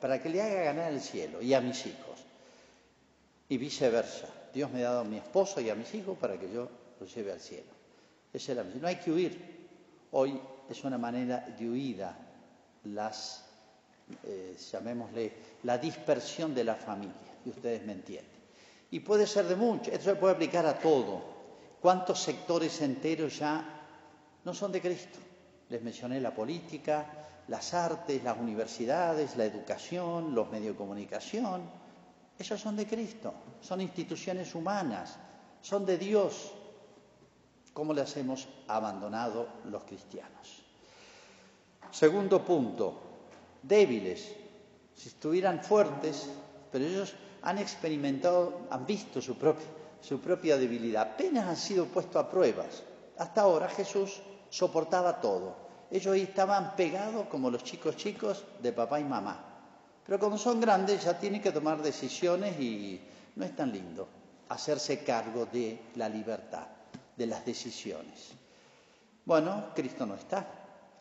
para 0.00 0.22
que 0.22 0.28
le 0.28 0.42
haga 0.42 0.62
ganar 0.64 0.92
el 0.92 1.00
cielo 1.00 1.40
y 1.42 1.54
a 1.54 1.60
mis 1.60 1.86
hijos. 1.86 2.24
Y 3.48 3.56
viceversa. 3.56 4.28
Dios 4.52 4.70
me 4.70 4.80
ha 4.80 4.88
dado 4.90 5.00
a 5.00 5.04
mi 5.04 5.16
esposo 5.16 5.60
y 5.60 5.70
a 5.70 5.74
mis 5.74 5.94
hijos 5.94 6.16
para 6.18 6.38
que 6.38 6.50
yo 6.52 6.68
los 7.00 7.14
lleve 7.14 7.32
al 7.32 7.40
cielo. 7.40 7.70
Esa 8.32 8.52
es 8.52 8.58
la 8.58 8.64
No 8.64 8.86
hay 8.86 8.96
que 8.96 9.10
huir. 9.10 9.68
Hoy 10.12 10.40
es 10.68 10.84
una 10.84 10.98
manera 10.98 11.40
de 11.58 11.68
huida 11.68 12.16
las, 12.84 13.44
eh, 14.24 14.56
llamémosle, 14.70 15.32
la 15.62 15.78
dispersión 15.78 16.54
de 16.54 16.64
la 16.64 16.74
familia, 16.74 17.14
y 17.44 17.50
ustedes 17.50 17.84
me 17.84 17.92
entienden. 17.92 18.38
Y 18.90 19.00
puede 19.00 19.26
ser 19.26 19.46
de 19.46 19.56
mucho, 19.56 19.90
esto 19.90 20.10
se 20.10 20.16
puede 20.16 20.34
aplicar 20.34 20.64
a 20.66 20.78
todo. 20.78 21.37
¿Cuántos 21.80 22.20
sectores 22.22 22.80
enteros 22.80 23.38
ya 23.38 23.64
no 24.44 24.54
son 24.54 24.72
de 24.72 24.80
Cristo? 24.80 25.18
Les 25.68 25.82
mencioné 25.82 26.20
la 26.20 26.34
política, 26.34 27.06
las 27.48 27.72
artes, 27.74 28.22
las 28.22 28.38
universidades, 28.38 29.36
la 29.36 29.44
educación, 29.44 30.34
los 30.34 30.50
medios 30.50 30.74
de 30.74 30.78
comunicación. 30.78 31.62
Esos 32.38 32.60
son 32.60 32.76
de 32.76 32.86
Cristo, 32.86 33.34
son 33.60 33.80
instituciones 33.80 34.54
humanas, 34.54 35.18
son 35.60 35.84
de 35.84 35.98
Dios, 35.98 36.52
¿Cómo 37.78 37.94
les 37.94 38.16
hemos 38.16 38.48
abandonado 38.66 39.46
los 39.66 39.84
cristianos? 39.84 40.64
Segundo 41.92 42.44
punto, 42.44 42.98
débiles. 43.62 44.34
Si 44.96 45.10
estuvieran 45.10 45.62
fuertes, 45.62 46.28
pero 46.72 46.84
ellos 46.84 47.14
han 47.40 47.58
experimentado, 47.58 48.66
han 48.68 48.84
visto 48.84 49.22
su 49.22 49.38
propia, 49.38 49.68
su 50.00 50.20
propia 50.20 50.56
debilidad, 50.56 51.12
apenas 51.12 51.48
han 51.48 51.56
sido 51.56 51.86
puestos 51.86 52.16
a 52.16 52.30
pruebas. 52.30 52.82
Hasta 53.16 53.42
ahora 53.42 53.68
Jesús 53.68 54.20
soportaba 54.48 55.20
todo. 55.20 55.56
Ellos 55.90 56.16
estaban 56.16 56.76
pegados 56.76 57.26
como 57.28 57.50
los 57.50 57.64
chicos 57.64 57.96
chicos 57.96 58.44
de 58.62 58.72
papá 58.72 59.00
y 59.00 59.04
mamá. 59.04 59.44
Pero 60.06 60.18
cuando 60.18 60.38
son 60.38 60.60
grandes 60.60 61.04
ya 61.04 61.18
tienen 61.18 61.42
que 61.42 61.52
tomar 61.52 61.82
decisiones 61.82 62.58
y 62.60 63.00
no 63.36 63.44
es 63.44 63.54
tan 63.54 63.72
lindo 63.72 64.08
hacerse 64.48 65.04
cargo 65.04 65.46
de 65.46 65.78
la 65.96 66.08
libertad 66.08 66.66
de 67.16 67.26
las 67.26 67.44
decisiones. 67.44 68.32
Bueno, 69.24 69.66
Cristo 69.74 70.06
no 70.06 70.14
está. 70.14 70.46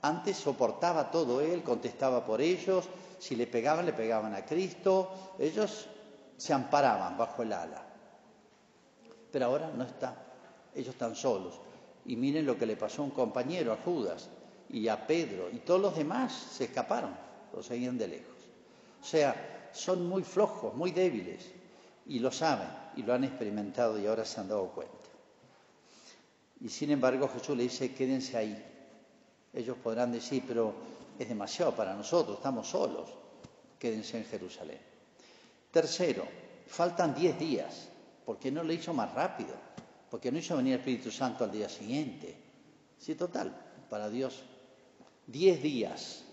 Antes 0.02 0.38
soportaba 0.38 1.10
todo 1.10 1.42
él, 1.42 1.64
contestaba 1.64 2.26
por 2.26 2.42
ellos, 2.42 2.90
si 3.20 3.36
le 3.36 3.48
pegaban, 3.48 3.86
le 3.86 3.94
pegaban 3.94 4.36
a 4.36 4.46
Cristo, 4.46 5.36
ellos 5.40 5.88
se 6.36 6.54
amparaban 6.54 7.18
bajo 7.18 7.44
el 7.44 7.54
ala. 7.54 7.87
Pero 9.32 9.46
ahora 9.46 9.72
no 9.76 9.84
está, 9.84 10.16
ellos 10.74 10.90
están 10.90 11.16
solos. 11.16 11.60
Y 12.06 12.16
miren 12.16 12.46
lo 12.46 12.58
que 12.58 12.66
le 12.66 12.78
pasó 12.78 13.02
a 13.02 13.06
un 13.06 13.12
compañero, 13.12 13.74
a 13.74 13.78
Judas, 13.78 14.30
y 14.70 14.88
a 14.88 15.08
Pedro, 15.08 15.50
y 15.52 15.58
todos 15.60 15.82
los 15.82 15.96
demás 15.96 16.34
se 16.34 16.66
escaparon, 16.66 17.16
lo 17.54 17.64
seguían 17.64 17.98
de 17.98 18.08
lejos. 18.08 18.36
O 19.02 19.06
sea, 19.06 19.70
son 19.74 20.08
muy 20.08 20.24
flojos, 20.24 20.74
muy 20.74 20.92
débiles, 20.92 21.52
y 22.06 22.20
lo 22.20 22.32
saben, 22.32 22.68
y 22.96 23.04
lo 23.04 23.14
han 23.14 23.24
experimentado, 23.24 24.00
y 24.00 24.08
ahora 24.08 24.26
se 24.26 24.40
han 24.40 24.50
dado 24.50 24.70
cuenta. 24.70 24.94
Y 26.60 26.70
sin 26.70 26.92
embargo 26.92 27.30
Jesús 27.30 27.56
le 27.56 27.64
dice, 27.64 27.94
quédense 27.94 28.36
ahí. 28.36 28.66
Ellos 29.54 29.78
podrán 29.82 30.12
decir, 30.12 30.44
pero 30.48 30.74
es 31.18 31.28
demasiado 31.30 31.74
para 31.76 31.94
nosotros, 31.94 32.38
estamos 32.38 32.68
solos, 32.68 33.10
quédense 33.80 34.18
en 34.18 34.26
Jerusalén. 34.26 34.80
Tercero, 35.72 36.26
faltan 36.68 37.14
diez 37.14 37.38
días, 37.38 37.90
¿por 38.28 38.38
qué 38.38 38.52
no 38.52 38.62
lo 38.62 38.74
hizo 38.74 38.94
más 38.94 39.14
rápido? 39.14 39.56
¿Por 40.12 40.20
qué 40.20 40.34
no 40.34 40.38
hizo 40.38 40.58
venir 40.58 40.74
el 40.74 40.80
Espíritu 40.80 41.10
Santo 41.10 41.46
al 41.46 41.52
día 41.52 41.70
siguiente? 41.70 42.36
Sí, 43.00 43.16
total, 43.16 43.56
para 43.90 44.10
Dios, 44.10 44.44
diez 45.26 45.64
días. 45.64 46.24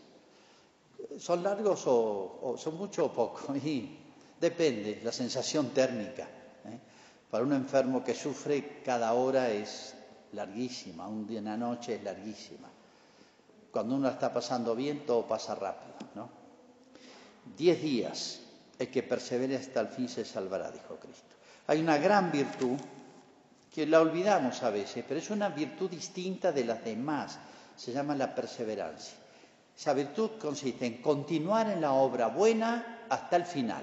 ¿Son 1.21 1.41
largos 1.45 1.85
o, 1.87 2.57
son 2.59 2.77
mucho 2.77 3.07
o 3.07 3.13
poco? 3.13 3.55
Y 3.65 3.97
depende, 4.41 5.03
la 5.05 5.13
sensación 5.13 5.71
térmica. 5.71 6.25
¿eh? 6.65 6.81
Para 7.31 7.45
un 7.45 7.53
enfermo 7.53 8.03
que 8.03 8.17
sufre, 8.17 8.83
cada 8.85 9.13
hora 9.13 9.51
es 9.51 9.95
larguísima, 10.33 11.07
un 11.07 11.29
día 11.29 11.39
en 11.39 11.45
la 11.45 11.57
noche 11.57 11.95
es 11.95 12.03
larguísima. 12.03 12.69
Cuando 13.71 13.95
uno 13.95 14.09
está 14.09 14.35
pasando 14.35 14.75
bien, 14.75 15.07
todo 15.07 15.29
pasa 15.29 15.55
rápido, 15.55 15.95
¿no? 16.17 16.29
Diez 17.57 17.81
días, 17.81 18.41
el 18.81 18.91
que 18.91 19.05
persevere 19.05 19.55
hasta 19.55 19.81
el 19.81 19.89
fin 19.89 20.09
se 20.09 20.25
salvará, 20.25 20.73
dijo 20.73 20.97
Cristo. 20.97 21.34
Hay 21.67 21.81
una 21.81 21.99
gran 21.99 22.31
virtud 22.31 22.79
que 23.73 23.87
la 23.87 24.01
olvidamos 24.01 24.63
a 24.63 24.71
veces, 24.71 25.05
pero 25.07 25.19
es 25.19 25.31
una 25.31 25.49
virtud 25.49 25.91
distinta 25.91 26.53
de 26.53 26.65
las 26.65 26.85
demás, 26.85 27.39
se 27.75 27.93
llama 27.93 28.15
la 28.15 28.35
perseverancia. 28.35 29.17
Esa 29.77 29.93
virtud 29.93 30.33
consiste 30.39 30.87
en 30.87 31.03
continuar 31.03 31.71
en 31.71 31.81
la 31.81 31.93
obra 31.93 32.29
buena 32.29 33.07
hasta 33.09 33.37
el 33.37 33.45
final. 33.45 33.83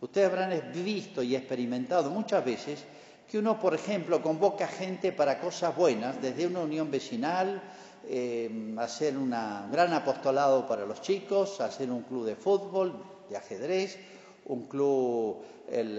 Ustedes 0.00 0.28
habrán 0.28 0.72
visto 0.72 1.22
y 1.22 1.34
experimentado 1.34 2.10
muchas 2.10 2.44
veces 2.44 2.84
que 3.30 3.38
uno, 3.38 3.58
por 3.58 3.74
ejemplo, 3.74 4.22
convoca 4.22 4.68
gente 4.68 5.12
para 5.12 5.40
cosas 5.40 5.74
buenas, 5.74 6.20
desde 6.20 6.46
una 6.46 6.60
unión 6.60 6.90
vecinal, 6.90 7.62
eh, 8.08 8.74
hacer 8.78 9.16
un 9.16 9.30
gran 9.30 9.92
apostolado 9.92 10.66
para 10.66 10.84
los 10.84 11.00
chicos, 11.00 11.60
hacer 11.60 11.90
un 11.90 12.02
club 12.02 12.26
de 12.26 12.36
fútbol, 12.36 13.02
de 13.28 13.36
ajedrez, 13.36 13.98
un 14.46 14.66
club, 14.66 15.42
el, 15.68 15.98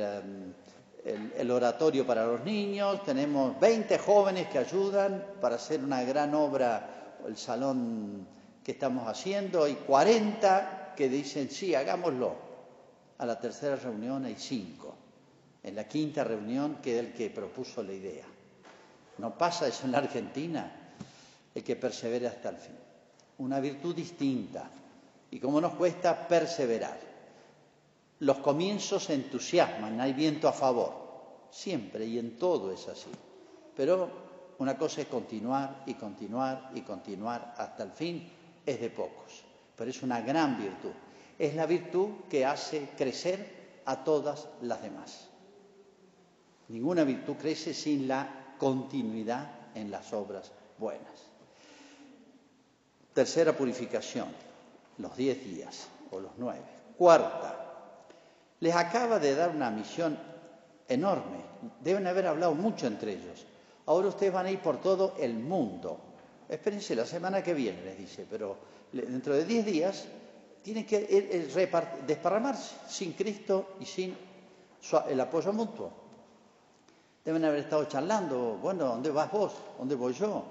el, 1.05 1.33
el, 1.35 1.51
oratorio 1.51 2.05
para 2.05 2.25
los 2.25 2.43
niños, 2.43 3.03
tenemos 3.03 3.59
20 3.59 3.97
jóvenes 3.99 4.47
que 4.47 4.57
ayudan 4.57 5.23
para 5.41 5.55
hacer 5.55 5.83
una 5.83 6.03
gran 6.03 6.33
obra, 6.33 7.17
el 7.25 7.37
salón 7.37 8.27
que 8.63 8.71
estamos 8.71 9.07
haciendo, 9.07 9.67
y 9.67 9.75
40 9.75 10.93
que 10.95 11.09
dicen, 11.09 11.49
sí, 11.49 11.75
hagámoslo. 11.75 12.47
A 13.19 13.25
la 13.25 13.39
tercera 13.39 13.75
reunión 13.75 14.25
hay 14.25 14.35
cinco 14.37 14.97
en 15.67 15.75
la 15.75 15.85
quinta 15.85 16.23
reunión 16.23 16.77
queda 16.81 17.01
el 17.01 17.13
que 17.13 17.29
propuso 17.29 17.83
la 17.83 17.91
idea. 17.91 18.23
No 19.17 19.37
pasa 19.37 19.67
eso 19.67 19.83
en 19.83 19.91
la 19.91 19.97
Argentina, 19.97 20.93
el 21.53 21.61
que 21.61 21.75
persevere 21.75 22.25
hasta 22.25 22.49
el 22.49 22.55
fin. 22.55 22.77
Una 23.39 23.59
virtud 23.59 23.93
distinta. 23.93 24.69
Y 25.29 25.41
cómo 25.41 25.59
nos 25.59 25.73
cuesta 25.73 26.25
perseverar. 26.25 26.97
Los 28.19 28.37
comienzos 28.39 29.09
entusiasman, 29.09 30.01
hay 30.01 30.13
viento 30.13 30.47
a 30.47 30.53
favor, 30.53 30.93
siempre 31.51 32.05
y 32.05 32.17
en 32.17 32.37
todo 32.37 32.71
es 32.71 32.87
así. 32.87 33.11
Pero 33.75 34.09
una 34.57 34.77
cosa 34.77 35.01
es 35.01 35.07
continuar 35.07 35.83
y 35.85 35.93
continuar 35.93 36.71
y 36.73 36.81
continuar 36.81 37.53
hasta 37.57 37.83
el 37.83 37.91
fin, 37.91 38.27
es 38.65 38.81
de 38.81 38.89
pocos, 38.89 39.43
pero 39.75 39.89
es 39.89 40.01
una 40.01 40.21
gran 40.21 40.57
virtud. 40.57 40.91
Es 41.37 41.53
la 41.55 41.67
virtud 41.67 42.09
que 42.29 42.45
hace 42.45 42.89
crecer 42.97 43.81
a 43.85 44.03
todas 44.03 44.47
las 44.61 44.81
demás. 44.81 45.27
Ninguna 46.69 47.03
virtud 47.03 47.35
crece 47.35 47.73
sin 47.73 48.07
la 48.07 48.55
continuidad 48.57 49.51
en 49.75 49.91
las 49.91 50.11
obras 50.11 50.51
buenas. 50.79 51.27
Tercera 53.13 53.55
purificación, 53.55 54.27
los 54.97 55.15
diez 55.15 55.43
días 55.45 55.87
o 56.11 56.19
los 56.19 56.31
nueve. 56.37 56.65
Cuarta, 56.97 57.66
les 58.59 58.75
acaba 58.75 59.19
de 59.19 59.35
dar 59.35 59.49
una 59.49 59.69
misión 59.69 60.17
enorme. 60.87 61.37
Deben 61.81 62.07
haber 62.07 62.27
hablado 62.27 62.53
mucho 62.55 62.87
entre 62.87 63.13
ellos. 63.13 63.45
Ahora 63.85 64.09
ustedes 64.09 64.33
van 64.33 64.45
a 64.45 64.51
ir 64.51 64.59
por 64.59 64.81
todo 64.81 65.15
el 65.19 65.33
mundo. 65.33 65.99
Espérense 66.49 66.95
la 66.95 67.05
semana 67.05 67.43
que 67.43 67.53
viene, 67.53 67.83
les 67.83 67.97
dice, 67.97 68.25
pero 68.29 68.57
dentro 68.91 69.33
de 69.33 69.45
diez 69.45 69.65
días 69.65 70.05
tienen 70.61 70.85
que 70.85 70.99
desparramarse 72.05 72.75
sin 72.87 73.13
Cristo 73.13 73.75
y 73.79 73.85
sin 73.85 74.17
el 75.09 75.19
apoyo 75.19 75.53
mutuo. 75.53 75.91
Deben 77.23 77.43
haber 77.43 77.59
estado 77.59 77.85
charlando, 77.85 78.57
bueno, 78.61 78.85
¿dónde 78.85 79.11
vas 79.11 79.31
vos? 79.31 79.53
¿Dónde 79.77 79.95
voy 79.95 80.13
yo? 80.13 80.43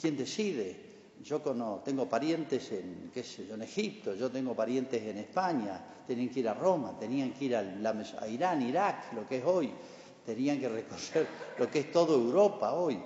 ¿Quién 0.00 0.16
decide? 0.16 0.83
Yo 1.24 1.40
tengo 1.82 2.06
parientes 2.06 2.70
en, 2.72 3.10
qué 3.12 3.24
sé 3.24 3.50
en 3.50 3.62
Egipto, 3.62 4.14
yo 4.14 4.30
tengo 4.30 4.54
parientes 4.54 5.02
en 5.02 5.16
España, 5.16 5.82
tenían 6.06 6.28
que 6.28 6.40
ir 6.40 6.48
a 6.50 6.52
Roma, 6.52 6.98
tenían 6.98 7.32
que 7.32 7.46
ir 7.46 7.56
a, 7.56 8.28
Irán, 8.28 8.60
Irak, 8.60 9.14
lo 9.14 9.26
que 9.26 9.38
es 9.38 9.44
hoy, 9.44 9.72
tenían 10.26 10.60
que 10.60 10.68
recorrer 10.68 11.26
lo 11.58 11.70
que 11.70 11.80
es 11.80 11.90
toda 11.92 12.14
Europa 12.14 12.74
hoy. 12.74 13.00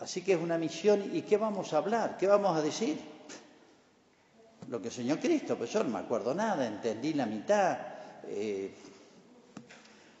Así 0.00 0.22
que 0.22 0.32
es 0.32 0.40
una 0.40 0.58
misión, 0.58 1.14
¿y 1.14 1.22
qué 1.22 1.36
vamos 1.36 1.72
a 1.72 1.78
hablar? 1.78 2.16
¿Qué 2.18 2.26
vamos 2.26 2.56
a 2.56 2.60
decir? 2.60 2.98
Lo 4.68 4.82
que 4.82 4.90
soñó 4.90 5.20
Cristo, 5.20 5.56
pues 5.56 5.72
yo 5.72 5.84
no 5.84 5.90
me 5.90 6.00
acuerdo 6.00 6.34
nada, 6.34 6.66
entendí 6.66 7.12
la 7.12 7.26
mitad. 7.26 7.78
Eh, 8.26 8.74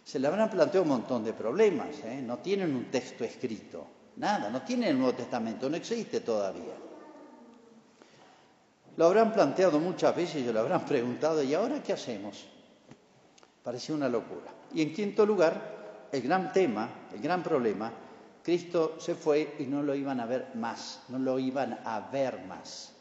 se 0.04 0.18
le 0.20 0.28
habrán 0.28 0.48
planteado 0.48 0.82
un 0.82 0.90
montón 0.90 1.24
de 1.24 1.32
problemas. 1.32 1.88
¿eh? 2.04 2.22
No 2.24 2.38
tienen 2.38 2.74
un 2.74 2.84
texto 2.84 3.24
escrito, 3.24 3.84
nada, 4.16 4.50
no 4.50 4.62
tienen 4.62 4.90
el 4.90 4.98
Nuevo 4.98 5.14
Testamento, 5.14 5.68
no 5.68 5.76
existe 5.76 6.20
todavía. 6.20 6.74
Lo 8.96 9.06
habrán 9.06 9.32
planteado 9.32 9.80
muchas 9.80 10.14
veces 10.14 10.46
y 10.46 10.52
lo 10.52 10.60
habrán 10.60 10.84
preguntado, 10.86 11.42
¿y 11.42 11.54
ahora 11.54 11.82
qué 11.82 11.92
hacemos? 11.92 12.46
Parecía 13.62 13.94
una 13.94 14.08
locura. 14.08 14.52
Y 14.72 14.82
en 14.82 14.92
quinto 14.92 15.24
lugar, 15.24 16.08
el 16.12 16.22
gran 16.22 16.52
tema, 16.52 16.88
el 17.12 17.20
gran 17.20 17.42
problema, 17.42 17.92
Cristo 18.42 18.96
se 18.98 19.14
fue 19.14 19.56
y 19.58 19.64
no 19.64 19.82
lo 19.82 19.94
iban 19.94 20.20
a 20.20 20.26
ver 20.26 20.48
más, 20.54 21.02
no 21.08 21.18
lo 21.18 21.38
iban 21.38 21.78
a 21.84 22.00
ver 22.12 22.44
más. 22.46 22.92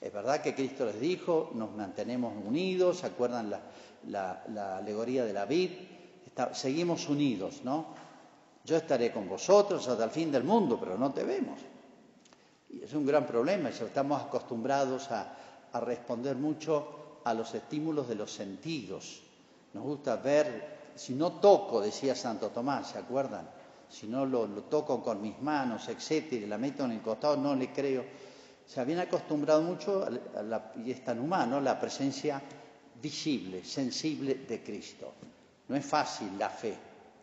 Es 0.00 0.12
verdad 0.12 0.40
que 0.40 0.54
Cristo 0.54 0.84
les 0.84 1.00
dijo, 1.00 1.50
nos 1.54 1.74
mantenemos 1.74 2.32
unidos, 2.46 2.98
¿se 2.98 3.06
acuerdan 3.06 3.50
la 4.08 4.76
alegoría 4.76 5.24
de 5.24 5.32
la 5.32 5.44
vid? 5.44 5.70
seguimos 6.52 7.08
unidos, 7.08 7.62
¿no? 7.64 7.86
Yo 8.66 8.78
estaré 8.78 9.12
con 9.12 9.28
vosotros 9.28 9.86
hasta 9.86 10.02
el 10.02 10.10
fin 10.10 10.32
del 10.32 10.42
mundo, 10.42 10.76
pero 10.80 10.98
no 10.98 11.12
te 11.12 11.22
vemos. 11.22 11.60
Y 12.68 12.82
es 12.82 12.92
un 12.94 13.06
gran 13.06 13.24
problema, 13.24 13.68
estamos 13.68 14.20
acostumbrados 14.20 15.08
a, 15.12 15.34
responder 15.74 16.34
mucho 16.36 17.20
a 17.22 17.32
los 17.32 17.54
estímulos 17.54 18.08
de 18.08 18.16
los 18.16 18.32
sentidos. 18.32 19.22
Nos 19.72 19.84
gusta 19.84 20.16
ver, 20.16 20.90
si 20.96 21.14
no 21.14 21.32
toco, 21.32 21.80
decía 21.80 22.16
Santo 22.16 22.48
Tomás, 22.48 22.88
¿se 22.88 22.98
acuerdan? 22.98 23.48
Si 23.88 24.08
no 24.08 24.26
lo, 24.26 24.48
toco 24.62 25.00
con 25.00 25.22
mis 25.22 25.40
manos, 25.40 25.88
etcétera, 25.88 26.44
y 26.44 26.48
la 26.48 26.58
meto 26.58 26.86
en 26.86 26.92
el 26.92 27.02
costado, 27.02 27.36
no 27.36 27.54
le 27.54 27.72
creo. 27.72 28.04
Se 28.66 28.80
habían 28.80 28.98
acostumbrado 28.98 29.62
mucho, 29.62 30.08
y 30.84 30.90
es 30.90 31.04
tan 31.04 31.20
humano, 31.20 31.60
la 31.60 31.78
presencia 31.78 32.42
visible, 33.00 33.62
sensible 33.64 34.34
de 34.34 34.60
Cristo. 34.60 35.12
No 35.68 35.76
es 35.76 35.86
fácil 35.86 36.36
la 36.36 36.48
fe, 36.48 36.76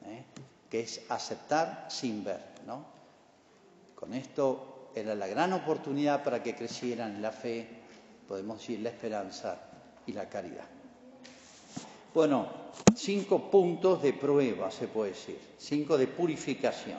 ¿eh? 0.05 0.23
Que 0.73 0.79
es 0.79 1.01
aceptar 1.09 1.85
sin 1.87 2.23
ver. 2.23 2.41
¿no? 2.65 2.83
Con 3.93 4.11
esto 4.11 4.89
era 4.95 5.13
la 5.13 5.27
gran 5.27 5.53
oportunidad 5.53 6.23
para 6.23 6.41
que 6.41 6.55
crecieran 6.55 7.21
la 7.21 7.31
fe, 7.31 7.67
podemos 8.27 8.57
decir 8.57 8.79
la 8.79 8.89
esperanza 8.89 9.55
y 10.07 10.13
la 10.13 10.27
caridad. 10.27 10.65
Bueno, 12.11 12.47
cinco 12.95 13.51
puntos 13.51 14.01
de 14.01 14.13
prueba, 14.13 14.71
se 14.71 14.87
puede 14.87 15.11
decir, 15.11 15.37
cinco 15.59 15.95
de 15.95 16.07
purificación. 16.07 16.97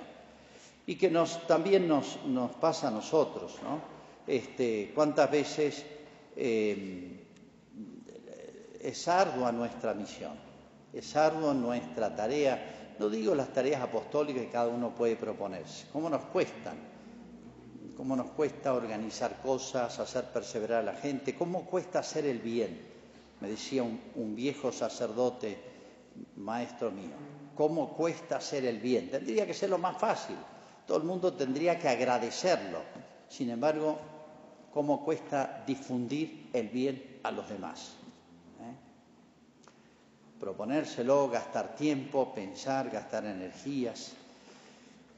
Y 0.86 0.94
que 0.94 1.10
nos, 1.10 1.44
también 1.48 1.88
nos, 1.88 2.24
nos, 2.26 2.52
pasa 2.52 2.86
a 2.86 2.90
nosotros, 2.92 3.56
¿no? 3.64 3.80
Este, 4.24 4.92
¿Cuántas 4.94 5.28
veces 5.32 5.84
eh, 6.36 7.26
es 8.80 9.08
ardua 9.08 9.50
nuestra 9.50 9.94
misión? 9.94 10.34
Es 10.92 11.16
arduo 11.16 11.52
nuestra 11.52 12.14
tarea, 12.14 12.83
no 12.98 13.08
digo 13.08 13.34
las 13.34 13.52
tareas 13.52 13.82
apostólicas 13.82 14.42
que 14.42 14.50
cada 14.50 14.68
uno 14.68 14.94
puede 14.94 15.16
proponerse, 15.16 15.86
¿cómo 15.92 16.08
nos 16.08 16.24
cuestan? 16.26 16.94
cómo 17.96 18.16
nos 18.16 18.30
cuesta 18.30 18.74
organizar 18.74 19.40
cosas, 19.40 19.98
hacer 19.98 20.24
perseverar 20.24 20.80
a 20.80 20.92
la 20.92 20.94
gente, 20.94 21.34
cómo 21.34 21.64
cuesta 21.64 22.00
hacer 22.00 22.26
el 22.26 22.40
bien. 22.40 22.80
Me 23.40 23.48
decía 23.48 23.82
un, 23.82 24.00
un 24.16 24.34
viejo 24.34 24.72
sacerdote, 24.72 25.58
maestro 26.36 26.90
mío, 26.90 27.14
cómo 27.54 27.94
cuesta 27.94 28.36
hacer 28.36 28.64
el 28.64 28.78
bien. 28.80 29.10
Tendría 29.10 29.46
que 29.46 29.54
ser 29.54 29.70
lo 29.70 29.78
más 29.78 29.98
fácil, 29.98 30.36
todo 30.86 30.98
el 30.98 31.04
mundo 31.04 31.32
tendría 31.32 31.78
que 31.78 31.88
agradecerlo. 31.88 32.78
Sin 33.28 33.50
embargo, 33.50 33.98
cómo 34.72 35.04
cuesta 35.04 35.64
difundir 35.66 36.50
el 36.52 36.68
bien 36.68 37.20
a 37.22 37.30
los 37.30 37.48
demás. 37.48 37.96
Proponérselo, 40.44 41.30
gastar 41.30 41.74
tiempo, 41.74 42.34
pensar, 42.34 42.90
gastar 42.90 43.24
energías. 43.24 44.12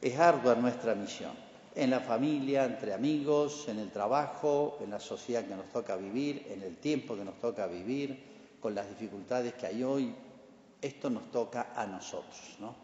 Es 0.00 0.16
ardua 0.20 0.54
nuestra 0.54 0.94
misión, 0.94 1.32
en 1.74 1.90
la 1.90 1.98
familia, 1.98 2.64
entre 2.64 2.94
amigos, 2.94 3.66
en 3.66 3.80
el 3.80 3.90
trabajo, 3.90 4.78
en 4.80 4.90
la 4.92 5.00
sociedad 5.00 5.44
que 5.44 5.56
nos 5.56 5.66
toca 5.72 5.96
vivir, 5.96 6.46
en 6.48 6.62
el 6.62 6.76
tiempo 6.76 7.16
que 7.16 7.24
nos 7.24 7.40
toca 7.40 7.66
vivir, 7.66 8.56
con 8.60 8.72
las 8.76 8.88
dificultades 8.88 9.54
que 9.54 9.66
hay 9.66 9.82
hoy. 9.82 10.14
Esto 10.80 11.10
nos 11.10 11.32
toca 11.32 11.72
a 11.74 11.84
nosotros, 11.88 12.56
¿no? 12.60 12.76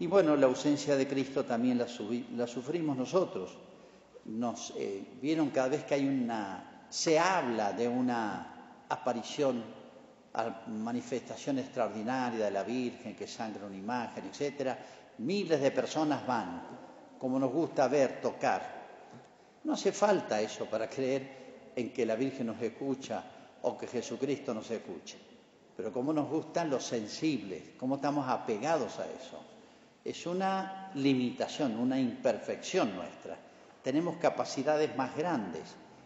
Y 0.00 0.08
bueno, 0.08 0.34
la 0.34 0.46
ausencia 0.46 0.96
de 0.96 1.06
Cristo 1.06 1.44
también 1.44 1.78
la, 1.78 1.86
la 2.34 2.48
sufrimos 2.48 2.96
nosotros. 2.96 3.52
Nos 4.24 4.72
eh, 4.76 5.04
vieron 5.22 5.50
cada 5.50 5.68
vez 5.68 5.84
que 5.84 5.94
hay 5.94 6.08
una, 6.08 6.86
se 6.90 7.16
habla 7.16 7.72
de 7.72 7.86
una 7.86 8.82
aparición, 8.88 9.62
manifestación 10.68 11.58
extraordinaria 11.58 12.44
de 12.44 12.50
la 12.50 12.62
Virgen 12.62 13.16
que 13.16 13.26
sangra 13.26 13.66
una 13.66 13.76
imagen, 13.76 14.26
etcétera. 14.26 14.78
Miles 15.18 15.60
de 15.60 15.70
personas 15.70 16.26
van, 16.26 16.62
como 17.18 17.38
nos 17.38 17.52
gusta 17.52 17.88
ver, 17.88 18.20
tocar. 18.20 18.80
No 19.64 19.74
hace 19.74 19.92
falta 19.92 20.40
eso 20.40 20.66
para 20.66 20.88
creer 20.88 21.72
en 21.76 21.92
que 21.92 22.06
la 22.06 22.14
Virgen 22.14 22.46
nos 22.46 22.60
escucha 22.62 23.22
o 23.62 23.76
que 23.76 23.86
Jesucristo 23.86 24.54
nos 24.54 24.70
escuche. 24.70 25.18
Pero 25.76 25.92
como 25.92 26.12
nos 26.12 26.28
gustan 26.28 26.70
los 26.70 26.84
sensibles, 26.84 27.62
cómo 27.78 27.96
estamos 27.96 28.28
apegados 28.28 28.98
a 28.98 29.06
eso 29.06 29.50
es 30.04 30.26
una 30.26 30.90
limitación, 30.94 31.78
una 31.78 31.98
imperfección 31.98 32.94
nuestra. 32.94 33.36
Tenemos 33.82 34.16
capacidades 34.16 34.96
más 34.96 35.14
grandes 35.16 35.62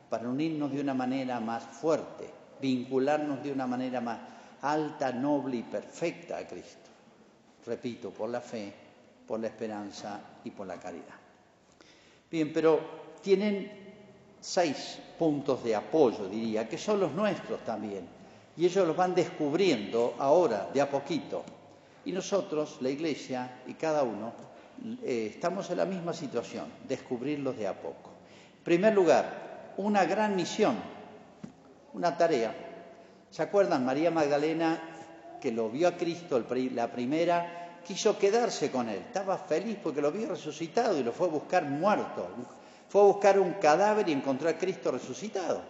para 0.09 0.29
unirnos 0.29 0.73
de 0.73 0.81
una 0.81 0.95
manera 0.95 1.41
más 1.41 1.65
fuerte, 1.65 2.31
vincularnos 2.65 3.43
de 3.43 3.53
una 3.53 3.67
manera 3.67 4.01
más 4.01 4.19
alta, 4.63 5.13
noble 5.13 5.59
y 5.59 5.63
perfecta 5.65 6.39
a 6.39 6.47
Cristo. 6.47 6.89
Repito, 7.67 8.11
por 8.11 8.31
la 8.31 8.41
fe, 8.41 8.73
por 9.27 9.39
la 9.39 9.49
esperanza 9.49 10.19
y 10.43 10.51
por 10.51 10.67
la 10.67 10.77
caridad. 10.77 11.15
Bien, 12.31 12.51
pero 12.55 12.81
tienen 13.21 13.71
seis 14.41 14.99
puntos 15.19 15.63
de 15.63 15.77
apoyo, 15.77 16.27
diría, 16.27 16.67
que 16.67 16.79
son 16.79 17.01
los 17.01 17.13
nuestros 17.13 17.63
también. 17.65 18.09
Y 18.57 18.65
ellos 18.65 18.87
los 18.87 18.97
van 18.97 19.15
descubriendo 19.15 20.15
ahora, 20.19 20.71
de 20.73 20.81
a 20.81 20.89
poquito. 20.89 21.45
Y 22.07 22.13
nosotros, 22.13 22.79
la 22.81 22.89
Iglesia 22.89 23.61
y 23.67 23.75
cada 23.75 24.05
uno, 24.05 24.33
eh, 25.03 25.33
estamos 25.35 25.69
en 25.69 25.77
la 25.77 25.85
misma 25.85 26.15
situación, 26.15 26.65
descubrirlos 26.89 27.59
de 27.59 27.67
a 27.67 27.75
poco. 27.75 28.11
En 28.57 28.65
primer 28.65 28.95
lugar, 28.95 29.73
una 29.77 30.07
gran 30.07 30.35
misión, 30.35 30.94
una 31.95 32.17
tarea. 32.17 32.55
¿Se 33.31 33.43
acuerdan? 33.43 33.85
María 33.85 34.11
Magdalena, 34.11 35.39
que 35.41 35.51
lo 35.51 35.71
vio 35.71 35.89
a 35.89 35.97
Cristo 35.97 36.43
la 36.73 36.93
primera, 36.93 37.81
quiso 37.85 38.19
quedarse 38.19 38.71
con 38.71 38.89
él. 38.89 38.99
Estaba 39.07 39.39
feliz 39.39 39.79
porque 39.83 40.03
lo 40.03 40.13
vio 40.13 40.29
resucitado 40.29 40.99
y 40.99 41.03
lo 41.03 41.13
fue 41.13 41.29
a 41.29 41.31
buscar 41.31 41.65
muerto. 41.65 42.29
Fue 42.89 43.01
a 43.01 43.05
buscar 43.05 43.39
un 43.39 43.55
cadáver 43.55 44.09
y 44.09 44.13
encontró 44.13 44.49
a 44.49 44.55
Cristo 44.55 44.91
resucitado. 44.91 45.63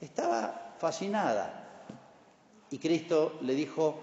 Estaba 0.00 0.74
fascinada. 0.78 1.62
Y 2.70 2.78
Cristo 2.78 3.38
le 3.42 3.54
dijo, 3.54 4.00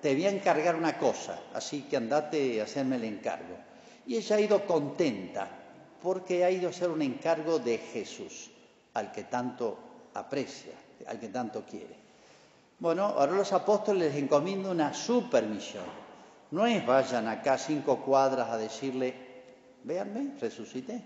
te 0.00 0.14
voy 0.14 0.26
a 0.26 0.30
encargar 0.30 0.76
una 0.76 0.96
cosa, 0.96 1.40
así 1.52 1.82
que 1.82 1.96
andate 1.96 2.60
a 2.60 2.64
hacerme 2.64 2.96
el 2.96 3.04
encargo. 3.04 3.56
Y 4.06 4.16
ella 4.16 4.36
ha 4.36 4.40
ido 4.40 4.64
contenta 4.66 5.48
porque 6.00 6.44
ha 6.44 6.50
ido 6.50 6.68
a 6.68 6.70
hacer 6.70 6.88
un 6.88 7.02
encargo 7.02 7.58
de 7.58 7.78
Jesús, 7.78 8.50
al 8.94 9.10
que 9.10 9.24
tanto 9.24 9.78
aprecia, 10.14 10.74
al 11.06 11.18
que 11.18 11.28
tanto 11.28 11.64
quiere. 11.64 11.96
Bueno, 12.78 13.06
ahora 13.06 13.32
los 13.32 13.52
apóstoles 13.52 14.12
les 14.12 14.22
encomiendo 14.22 14.70
una 14.70 14.94
supermisión. 14.94 15.84
No 16.50 16.66
es 16.66 16.84
vayan 16.86 17.26
acá 17.26 17.58
cinco 17.58 17.98
cuadras 18.04 18.50
a 18.50 18.56
decirle, 18.56 19.14
véanme, 19.84 20.34
resucité. 20.40 21.02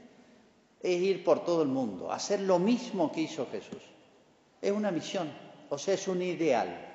Es 0.81 1.01
ir 1.01 1.25
por 1.25 1.45
todo 1.45 1.63
el 1.63 1.69
mundo, 1.69 2.13
hacer 2.13 2.41
lo 2.41 2.59
mismo 2.59 3.11
que 3.11 3.23
hizo 3.23 3.47
Jesús. 3.51 3.83
Es 4.61 4.71
una 4.71 4.91
misión, 4.91 5.33
o 5.71 5.79
sea, 5.79 5.95
es 5.95 6.07
un 6.09 6.23
ideal. 6.23 6.89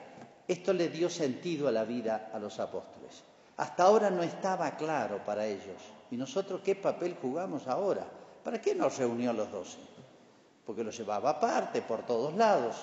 Esto 0.47 0.73
le 0.73 0.89
dio 0.89 1.09
sentido 1.09 1.67
a 1.67 1.71
la 1.71 1.83
vida 1.83 2.29
a 2.33 2.39
los 2.39 2.59
apóstoles. 2.59 3.23
Hasta 3.57 3.83
ahora 3.83 4.09
no 4.09 4.23
estaba 4.23 4.77
claro 4.77 5.23
para 5.25 5.45
ellos. 5.45 5.81
¿Y 6.11 6.15
nosotros 6.15 6.61
qué 6.63 6.75
papel 6.75 7.17
jugamos 7.21 7.67
ahora? 7.67 8.05
¿Para 8.43 8.61
qué 8.61 8.75
nos 8.75 8.97
reunió 8.97 9.33
los 9.33 9.51
doce? 9.51 9.77
Porque 10.67 10.83
los 10.83 10.97
llevaba 10.97 11.31
aparte, 11.31 11.81
por 11.81 12.05
todos 12.05 12.35
lados. 12.35 12.75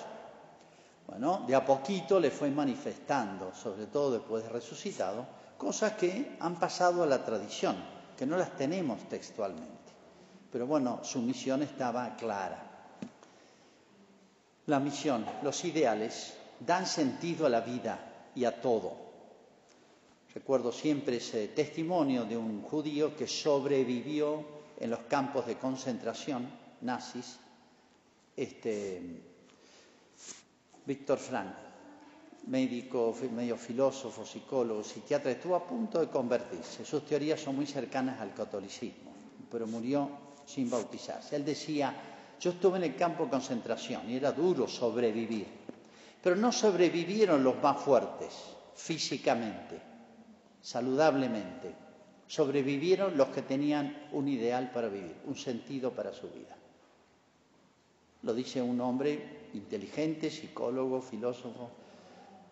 Bueno, 1.07 1.45
de 1.47 1.53
a 1.53 1.63
poquito 1.63 2.19
le 2.19 2.31
fue 2.31 2.49
manifestando, 2.49 3.53
sobre 3.53 3.85
todo 3.85 4.13
después 4.13 4.43
de 4.43 4.49
resucitado, 4.49 5.27
cosas 5.55 5.93
que 5.93 6.35
han 6.39 6.55
pasado 6.55 7.03
a 7.03 7.05
la 7.05 7.23
tradición, 7.23 7.75
que 8.17 8.25
no 8.25 8.37
las 8.37 8.57
tenemos 8.57 9.07
textualmente. 9.07 9.93
Pero 10.51 10.65
bueno, 10.65 11.01
su 11.03 11.21
misión 11.21 11.61
estaba 11.61 12.15
clara. 12.15 12.63
La 14.65 14.79
misión, 14.79 15.23
los 15.43 15.63
ideales, 15.63 16.33
dan 16.59 16.87
sentido 16.87 17.45
a 17.45 17.49
la 17.49 17.61
vida 17.61 17.99
y 18.33 18.45
a 18.45 18.59
todo. 18.61 18.93
Recuerdo 20.33 20.71
siempre 20.71 21.17
ese 21.17 21.49
testimonio 21.49 22.25
de 22.25 22.35
un 22.35 22.63
judío 22.63 23.15
que 23.15 23.27
sobrevivió 23.27 24.43
en 24.79 24.89
los 24.89 25.01
campos 25.01 25.45
de 25.45 25.57
concentración 25.57 26.49
nazis, 26.81 27.39
este, 28.35 29.01
Víctor 30.85 31.17
Frank, 31.17 31.53
médico, 32.47 33.15
medio 33.31 33.57
filósofo, 33.57 34.25
psicólogo, 34.25 34.83
psiquiatra, 34.83 35.31
estuvo 35.31 35.55
a 35.55 35.65
punto 35.65 35.99
de 35.99 36.09
convertirse. 36.09 36.85
Sus 36.85 37.05
teorías 37.05 37.39
son 37.39 37.55
muy 37.55 37.65
cercanas 37.65 38.19
al 38.19 38.33
catolicismo, 38.33 39.11
pero 39.51 39.67
murió 39.67 40.09
sin 40.45 40.69
bautizarse. 40.69 41.35
Él 41.35 41.45
decía, 41.45 41.95
yo 42.39 42.51
estuve 42.51 42.77
en 42.77 42.83
el 42.83 42.95
campo 42.95 43.25
de 43.25 43.31
concentración 43.31 44.09
y 44.09 44.17
era 44.17 44.31
duro 44.31 44.67
sobrevivir 44.67 45.65
pero 46.25 46.35
no 46.37 46.51
sobrevivieron 46.51 47.43
los 47.43 47.61
más 47.61 47.79
fuertes 47.79 48.33
físicamente, 48.73 49.79
saludablemente. 50.59 51.71
Sobrevivieron 52.25 53.15
los 53.15 53.27
que 53.27 53.43
tenían 53.43 54.07
un 54.11 54.27
ideal 54.27 54.71
para 54.71 54.87
vivir, 54.87 55.17
un 55.25 55.35
sentido 55.35 55.91
para 55.91 56.11
su 56.11 56.27
vida. 56.31 56.57
Lo 58.25 58.33
dice 58.33 58.59
un 58.59 58.81
hombre 58.81 59.49
inteligente, 59.53 60.31
psicólogo, 60.31 60.99
filósofo, 60.99 61.69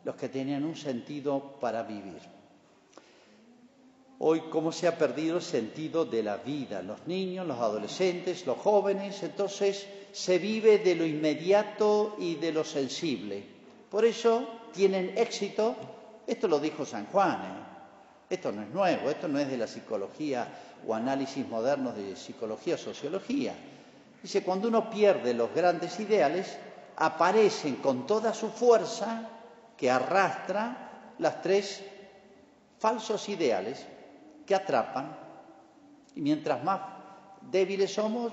los 0.03 0.15
que 0.15 0.29
tenían 0.29 0.63
un 0.65 0.75
sentido 0.75 1.55
para 1.59 1.81
vivir. 1.81 2.21
Hoy, 4.19 4.41
¿cómo 4.51 4.71
se 4.71 4.87
ha 4.87 4.95
perdido 4.95 5.37
el 5.37 5.41
sentido 5.41 6.05
de 6.05 6.21
la 6.21 6.37
vida? 6.37 6.83
Los 6.83 7.07
niños, 7.07 7.47
los 7.47 7.57
adolescentes, 7.57 8.45
los 8.45 8.59
jóvenes, 8.59 9.23
entonces 9.23 9.87
se 10.11 10.37
vive 10.37 10.77
de 10.77 10.93
lo 10.93 11.07
inmediato 11.07 12.17
y 12.19 12.35
de 12.35 12.51
lo 12.51 12.63
sensible. 12.63 13.43
Por 13.89 14.05
eso 14.05 14.47
tienen 14.73 15.17
éxito, 15.17 15.75
esto 16.27 16.47
lo 16.47 16.59
dijo 16.59 16.85
San 16.85 17.07
Juan, 17.07 17.41
¿eh? 17.41 17.73
esto 18.29 18.51
no 18.51 18.61
es 18.61 18.69
nuevo, 18.69 19.09
esto 19.09 19.27
no 19.27 19.39
es 19.39 19.49
de 19.49 19.57
la 19.57 19.65
psicología 19.65 20.47
o 20.87 20.93
análisis 20.93 21.47
modernos 21.47 21.95
de 21.95 22.15
psicología 22.15 22.75
o 22.75 22.77
sociología. 22.77 23.55
Dice, 24.23 24.41
cuando 24.41 24.69
uno 24.69 24.89
pierde 24.89 25.33
los 25.33 25.53
grandes 25.53 25.99
ideales, 25.99 26.57
aparecen 26.95 27.75
con 27.75 28.07
toda 28.07 28.33
su 28.33 28.49
fuerza 28.49 29.29
que 29.75 29.91
arrastra 29.91 31.11
las 31.19 31.41
tres 31.41 31.83
falsos 32.79 33.27
ideales 33.27 33.85
que 34.45 34.55
atrapan. 34.55 35.17
Y 36.15 36.21
mientras 36.21 36.63
más 36.63 36.79
débiles 37.51 37.93
somos, 37.93 38.31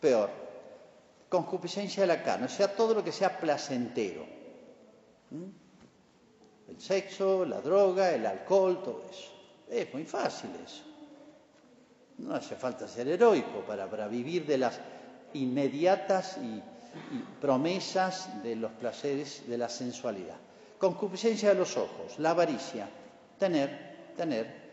peor. 0.00 0.30
Concupiscencia 1.28 2.02
de 2.02 2.06
la 2.06 2.22
carne, 2.22 2.46
o 2.46 2.48
sea, 2.48 2.72
todo 2.74 2.94
lo 2.94 3.02
que 3.02 3.10
sea 3.10 3.36
placentero. 3.36 4.24
¿Mm? 5.30 6.70
El 6.70 6.80
sexo, 6.80 7.44
la 7.44 7.60
droga, 7.60 8.12
el 8.12 8.24
alcohol, 8.24 8.80
todo 8.84 9.04
eso. 9.10 9.32
Es 9.68 9.92
muy 9.92 10.04
fácil 10.04 10.50
eso. 10.64 10.87
No 12.18 12.34
hace 12.34 12.56
falta 12.56 12.88
ser 12.88 13.08
heroico 13.08 13.60
para, 13.66 14.08
vivir 14.08 14.44
de 14.44 14.58
las 14.58 14.80
inmediatas 15.34 16.38
y, 16.38 16.62
promesas 17.40 18.42
de 18.42 18.56
los 18.56 18.72
placeres 18.72 19.44
de 19.46 19.56
la 19.56 19.68
sensualidad. 19.68 20.34
Concupiscencia 20.78 21.50
de 21.50 21.54
los 21.54 21.76
ojos, 21.76 22.18
la 22.18 22.30
avaricia, 22.30 22.88
tener, 23.38 24.12
tener. 24.16 24.68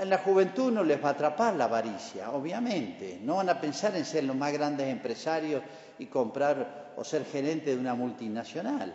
En 0.00 0.08
la 0.08 0.18
juventud 0.18 0.72
no 0.72 0.82
les 0.82 1.02
va 1.02 1.08
a 1.08 1.12
atrapar 1.12 1.54
la 1.56 1.64
avaricia, 1.64 2.30
obviamente. 2.30 3.18
No 3.22 3.36
van 3.36 3.50
a 3.50 3.60
pensar 3.60 3.94
en 3.96 4.04
ser 4.04 4.24
los 4.24 4.36
más 4.36 4.52
grandes 4.52 4.88
empresarios 4.88 5.62
y 5.98 6.06
comprar 6.06 6.92
o 6.96 7.04
ser 7.04 7.24
gerente 7.26 7.70
de 7.70 7.76
una 7.76 7.94
multinacional. 7.94 8.94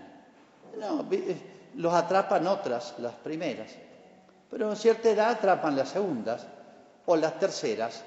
No, 0.80 1.08
los 1.76 1.93
atrapan 1.93 2.47
otras, 2.47 2.95
las 2.97 3.13
primeras. 3.13 3.71
Pero 4.49 4.71
a 4.71 4.76
cierta 4.76 5.10
edad 5.10 5.32
atrapan 5.32 5.76
las 5.76 5.89
segundas 5.89 6.47
o 7.05 7.15
las 7.15 7.39
terceras, 7.39 8.03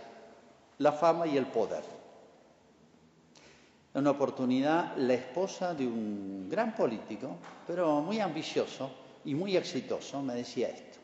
la 0.79 0.93
fama 0.93 1.27
y 1.27 1.37
el 1.37 1.47
poder. 1.47 1.83
En 3.95 4.01
una 4.03 4.11
oportunidad, 4.11 4.97
la 4.97 5.15
esposa 5.15 5.75
de 5.75 5.87
un 5.87 6.49
gran 6.51 6.75
político, 6.75 7.37
pero 7.67 8.01
muy 8.03 8.21
ambicioso 8.21 8.91
y 9.25 9.35
muy 9.35 9.57
exitoso, 9.57 10.21
me 10.23 10.35
decía 10.35 10.69
esto. 10.69 10.99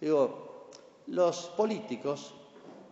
Digo, 0.00 0.68
los 1.08 1.46
políticos 1.56 2.34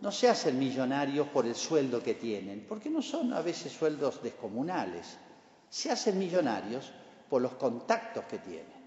no 0.01 0.11
se 0.11 0.27
hacen 0.27 0.57
millonarios 0.57 1.27
por 1.27 1.45
el 1.45 1.55
sueldo 1.55 2.01
que 2.01 2.15
tienen, 2.15 2.65
porque 2.67 2.89
no 2.89 3.01
son 3.01 3.33
a 3.33 3.41
veces 3.41 3.71
sueldos 3.71 4.21
descomunales. 4.21 5.17
Se 5.69 5.91
hacen 5.91 6.17
millonarios 6.17 6.91
por 7.29 7.41
los 7.41 7.53
contactos 7.53 8.25
que 8.25 8.39
tienen. 8.39 8.81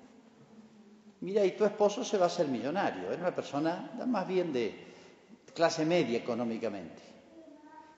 Mira, 1.20 1.44
y 1.44 1.52
tu 1.52 1.64
esposo 1.64 2.04
se 2.04 2.18
va 2.18 2.24
a 2.24 2.26
hacer 2.26 2.48
millonario, 2.48 3.10
es 3.10 3.18
una 3.18 3.34
persona 3.34 3.90
más 4.06 4.28
bien 4.28 4.52
de 4.52 4.93
clase 5.54 5.86
media 5.86 6.18
económicamente. 6.18 7.00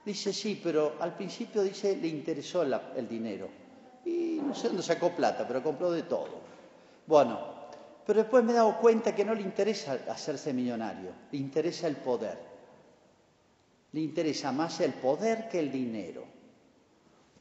Dice, 0.05 0.31
sí, 0.31 0.61
pero 0.63 0.95
al 1.01 1.15
principio 1.15 1.63
dice, 1.63 1.97
le 1.97 2.07
interesó 2.07 2.61
el 2.61 3.09
dinero. 3.09 3.49
Y 4.05 4.39
no 4.41 4.55
sé 4.55 4.67
dónde 4.67 4.83
sacó 4.83 5.11
plata, 5.11 5.45
pero 5.45 5.61
compró 5.61 5.91
de 5.91 6.03
todo. 6.03 6.39
Bueno, 7.05 7.39
pero 8.05 8.21
después 8.21 8.41
me 8.43 8.53
he 8.53 8.55
dado 8.55 8.77
cuenta 8.77 9.13
que 9.13 9.25
no 9.25 9.35
le 9.35 9.41
interesa 9.41 9.99
hacerse 10.07 10.53
millonario, 10.53 11.11
le 11.29 11.37
interesa 11.37 11.87
el 11.87 11.97
poder. 11.97 12.37
Le 13.91 13.99
interesa 13.99 14.53
más 14.53 14.79
el 14.79 14.93
poder 14.93 15.49
que 15.49 15.59
el 15.59 15.71
dinero. 15.71 16.23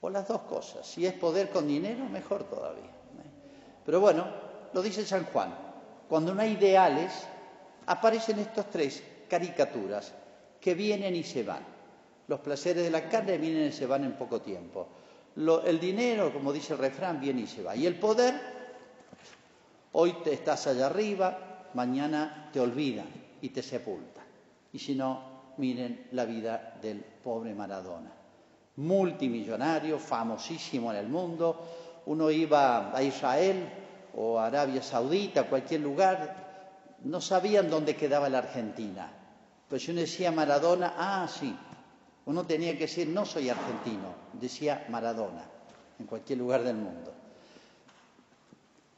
O 0.00 0.10
las 0.10 0.26
dos 0.26 0.42
cosas. 0.42 0.86
Si 0.86 1.06
es 1.06 1.12
poder 1.12 1.50
con 1.50 1.68
dinero, 1.68 2.04
mejor 2.06 2.44
todavía. 2.44 2.90
Pero 3.84 4.00
bueno, 4.00 4.26
lo 4.72 4.82
dice 4.82 5.06
San 5.06 5.24
Juan. 5.26 5.54
Cuando 6.08 6.34
no 6.34 6.42
hay 6.42 6.52
ideales, 6.52 7.12
aparecen 7.86 8.40
estos 8.40 8.68
tres 8.70 9.02
caricaturas 9.28 10.14
que 10.60 10.74
vienen 10.74 11.14
y 11.14 11.22
se 11.22 11.42
van. 11.42 11.64
Los 12.28 12.40
placeres 12.40 12.82
de 12.82 12.90
la 12.90 13.08
carne 13.08 13.38
vienen 13.38 13.68
y 13.68 13.72
se 13.72 13.86
van 13.86 14.04
en 14.04 14.12
poco 14.12 14.40
tiempo. 14.40 14.88
el 15.36 15.78
dinero, 15.78 16.32
como 16.32 16.52
dice 16.52 16.72
el 16.72 16.78
refrán, 16.78 17.20
viene 17.20 17.42
y 17.42 17.46
se 17.46 17.62
va. 17.62 17.76
Y 17.76 17.86
el 17.86 17.98
poder, 17.98 18.34
hoy 19.92 20.14
te 20.24 20.32
estás 20.32 20.66
allá 20.66 20.86
arriba, 20.86 21.70
mañana 21.74 22.50
te 22.52 22.60
olvidan 22.60 23.06
y 23.40 23.50
te 23.50 23.62
sepultan. 23.62 24.24
Y 24.72 24.78
si 24.78 24.94
no, 24.94 25.54
miren 25.58 26.08
la 26.12 26.24
vida 26.24 26.78
del 26.80 27.00
pobre 27.00 27.54
Maradona. 27.54 28.12
Multimillonario, 28.76 29.98
famosísimo 29.98 30.90
en 30.90 30.98
el 30.98 31.08
mundo. 31.08 32.02
Uno 32.06 32.30
iba 32.30 32.96
a 32.96 33.02
Israel 33.02 33.68
o 34.16 34.38
a 34.38 34.46
Arabia 34.46 34.82
Saudita, 34.82 35.44
cualquier 35.44 35.80
lugar, 35.80 36.96
no 37.04 37.20
sabían 37.20 37.70
dónde 37.70 37.96
quedaba 37.96 38.28
la 38.28 38.38
Argentina. 38.38 39.12
Pues 39.68 39.82
si 39.82 39.90
uno 39.90 40.00
decía 40.00 40.30
Maradona, 40.30 40.94
ah, 40.96 41.28
sí. 41.28 41.56
Uno 42.26 42.44
tenía 42.44 42.72
que 42.72 42.80
decir, 42.80 43.08
no 43.08 43.24
soy 43.24 43.48
argentino, 43.48 44.14
decía 44.32 44.86
Maradona, 44.88 45.44
en 45.98 46.06
cualquier 46.06 46.38
lugar 46.38 46.62
del 46.64 46.76
mundo. 46.76 47.12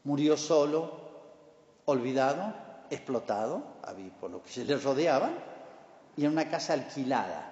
Murió 0.05 0.37
solo, 0.37 1.09
olvidado, 1.85 2.55
explotado, 2.91 3.63
por 4.21 4.31
lo 4.31 4.43
que 4.43 4.51
se 4.51 4.65
le 4.65 4.77
rodeaban, 4.79 5.33
y 6.17 6.25
en 6.25 6.33
una 6.33 6.49
casa 6.49 6.73
alquilada, 6.73 7.49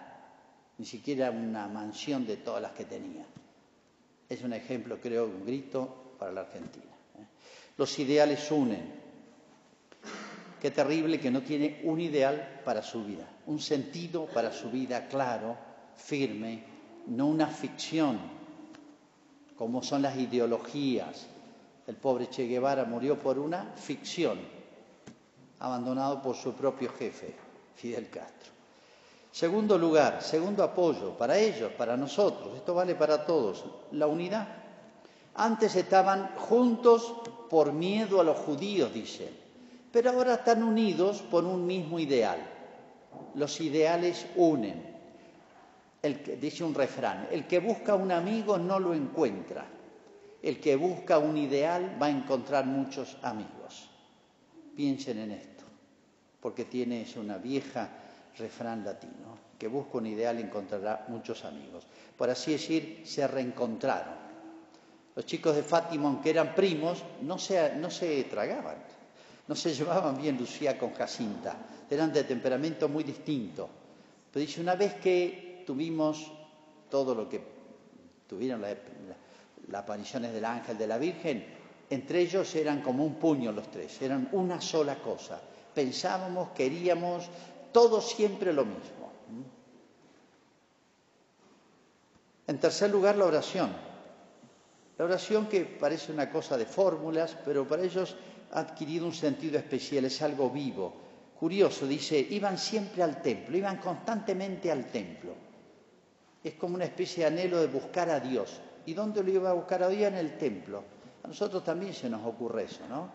ni 0.79 0.85
siquiera 0.85 1.31
una 1.31 1.69
mansión 1.69 2.27
de 2.27 2.39
todas 2.39 2.63
las 2.63 2.73
que 2.73 2.85
tenía. 2.85 3.25
Es 4.29 4.43
un 4.43 4.53
ejemplo, 4.53 4.99
creo, 5.01 5.27
un 5.27 5.45
grito 5.45 6.15
para 6.19 6.33
la 6.33 6.41
Argentina. 6.43 6.93
¿eh? 7.19 7.27
Los 7.77 7.99
ideales 7.99 8.51
unen. 8.51 9.06
Qué 10.61 10.71
terrible 10.71 11.21
que 11.21 11.31
no 11.31 11.43
tiene 11.43 11.81
un 11.85 12.01
ideal 12.01 12.61
para 12.65 12.83
su 12.83 13.05
vida, 13.05 13.29
un 13.47 13.61
sentido 13.61 14.27
para 14.27 14.53
su 14.53 14.71
vida 14.71 15.07
claro, 15.07 15.57
firme, 15.97 16.65
no 17.07 17.27
una 17.27 17.47
ficción, 17.47 18.19
como 19.57 19.83
son 19.83 20.03
las 20.03 20.17
ideologías. 20.17 21.27
El 21.87 21.97
pobre 21.97 22.29
Che 22.29 22.47
Guevara 22.47 22.85
murió 22.85 23.19
por 23.19 23.39
una 23.39 23.73
ficción, 23.77 24.39
abandonado 25.61 26.21
por 26.21 26.35
su 26.35 26.53
propio 26.55 26.91
jefe, 26.93 27.35
Fidel 27.77 28.09
Castro. 28.09 28.51
Segundo 29.31 29.77
lugar, 29.77 30.23
segundo 30.23 30.65
apoyo 30.65 31.11
para 31.17 31.39
ellos, 31.39 31.71
para 31.73 31.97
nosotros, 31.97 32.57
esto 32.57 32.75
vale 32.75 32.95
para 32.95 33.27
todos, 33.27 33.65
la 33.93 34.07
unidad. 34.07 34.49
Antes 35.35 35.77
estaban 35.77 36.35
juntos 36.37 37.15
por 37.51 37.73
miedo 37.73 38.21
a 38.21 38.25
los 38.25 38.39
judíos, 38.39 38.93
dicen, 38.93 39.29
pero 39.97 40.11
ahora 40.11 40.35
están 40.35 40.63
unidos 40.63 41.23
por 41.23 41.43
un 41.47 41.67
mismo 41.67 41.99
ideal. 41.99 42.39
Los 43.35 43.59
ideales 43.63 44.27
unen. 44.37 44.95
Dice 46.39 46.65
un 46.65 46.75
refrán, 46.75 47.29
el 47.31 47.47
que 47.47 47.61
busca 47.61 47.95
un 47.95 48.13
amigo 48.13 48.59
no 48.59 48.79
lo 48.79 48.93
encuentra. 48.93 49.65
El 50.43 50.61
que 50.61 50.77
busca 50.77 51.19
un 51.19 51.39
ideal 51.39 51.97
va 52.01 52.09
a 52.09 52.11
encontrar 52.11 52.67
muchos 52.67 53.17
amigos. 53.23 53.89
Piensen 54.77 55.19
en 55.19 55.31
esto, 55.31 55.65
porque 56.43 56.67
tienes 56.67 57.17
una 57.17 57.39
vieja 57.39 57.89
refrán 58.37 58.85
latino, 58.85 59.39
que 59.59 59.67
busca 59.67 59.97
un 59.97 60.09
ideal 60.09 60.39
encontrará 60.39 61.07
muchos 61.09 61.43
amigos. 61.47 61.87
Por 62.19 62.29
así 62.29 62.53
decir, 62.53 63.01
se 63.07 63.27
reencontraron. 63.27 64.27
Los 65.15 65.25
chicos 65.25 65.57
de 65.57 65.63
Fátima, 65.63 66.09
aunque 66.09 66.29
eran 66.29 66.55
primos, 66.55 67.03
no 67.23 67.39
se, 67.39 67.77
no 67.77 67.91
se 67.91 68.25
tragaban, 68.25 68.77
no 69.49 69.55
se 69.55 69.75
llevaban 69.75 70.21
bien 70.21 70.37
Lucía 70.37 70.79
con 70.79 70.93
Jacinta, 70.95 71.57
eran 71.89 72.13
de 72.13 72.25
temperamento 72.25 72.89
muy 72.89 73.05
distinto. 73.05 73.69
Pero 74.33 74.45
dice, 74.45 74.61
una 74.61 74.75
vez 74.75 74.95
que 74.95 75.63
tuvimos 75.67 76.31
todo 76.91 77.15
lo 77.15 77.29
que 77.29 77.41
tuvieron 78.29 78.61
las 78.61 78.77
apariciones 79.81 80.33
del 80.33 80.45
ángel 80.45 80.77
de 80.77 80.87
la 80.87 80.99
Virgen, 80.99 81.45
entre 81.89 82.21
ellos 82.21 82.55
eran 82.57 82.83
como 82.83 83.05
un 83.05 83.15
puño 83.15 83.53
los 83.53 83.71
tres, 83.71 84.01
eran 84.03 84.29
una 84.33 84.61
sola 84.61 84.97
cosa. 84.97 85.41
Pensábamos, 85.75 86.51
queríamos, 86.51 87.29
todo 87.73 88.01
siempre 88.01 88.53
lo 88.53 88.65
mismo. 88.65 89.13
En 92.47 92.59
tercer 92.59 92.91
lugar, 92.91 93.17
la 93.17 93.27
oración. 93.27 93.71
La 94.99 95.05
oración 95.05 95.47
que 95.47 95.65
parece 95.65 96.13
una 96.13 96.31
cosa 96.31 96.57
de 96.57 96.65
fórmulas, 96.65 97.37
pero 97.45 97.67
para 97.67 97.83
ellos 97.83 98.17
ha 98.53 98.61
adquirido 98.61 99.07
un 99.07 99.15
sentido 99.15 99.59
especial, 99.59 100.05
es 100.05 100.23
algo 100.23 100.51
vivo. 100.51 100.95
Curioso, 101.39 101.87
dice, 101.87 102.19
iban 102.31 102.59
siempre 102.59 103.03
al 103.03 103.21
templo, 103.21 103.57
iban 103.57 103.77
constantemente 103.79 104.71
al 104.73 104.87
templo. 104.87 105.35
Es 106.43 106.55
como 106.55 106.77
una 106.77 106.85
especie 106.85 107.25
de 107.25 107.27
anhelo 107.27 107.61
de 107.61 107.67
buscar 107.67 108.09
a 108.11 108.21
Dios. 108.21 108.61
¿Y 108.87 108.95
dónde 108.95 109.23
lo 109.23 109.31
iba 109.31 109.51
a 109.51 109.55
buscar 109.55 109.83
a 109.83 109.89
Dios? 109.89 110.13
En 110.13 110.19
el 110.19 110.39
templo. 110.39 110.83
A 111.23 111.29
nosotros 111.29 111.65
también 111.65 111.93
se 111.93 112.09
nos 112.09 112.25
ocurre 112.25 112.65
eso, 112.65 112.87
¿no? 112.89 113.11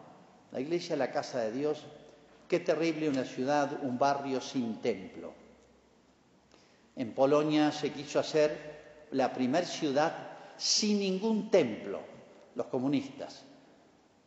La 0.52 0.60
iglesia, 0.60 0.96
la 0.98 1.12
casa 1.12 1.40
de 1.40 1.52
Dios, 1.54 1.86
Qué 2.52 2.60
terrible 2.60 3.08
una 3.08 3.24
ciudad, 3.24 3.82
un 3.82 3.98
barrio 3.98 4.42
sin 4.42 4.82
templo. 4.82 5.32
En 6.98 7.14
Polonia 7.14 7.72
se 7.72 7.94
quiso 7.94 8.20
hacer 8.20 9.08
la 9.12 9.32
primer 9.32 9.66
ciudad 9.66 10.14
sin 10.58 11.00
ningún 11.00 11.50
templo, 11.50 12.02
los 12.56 12.66
comunistas. 12.66 13.46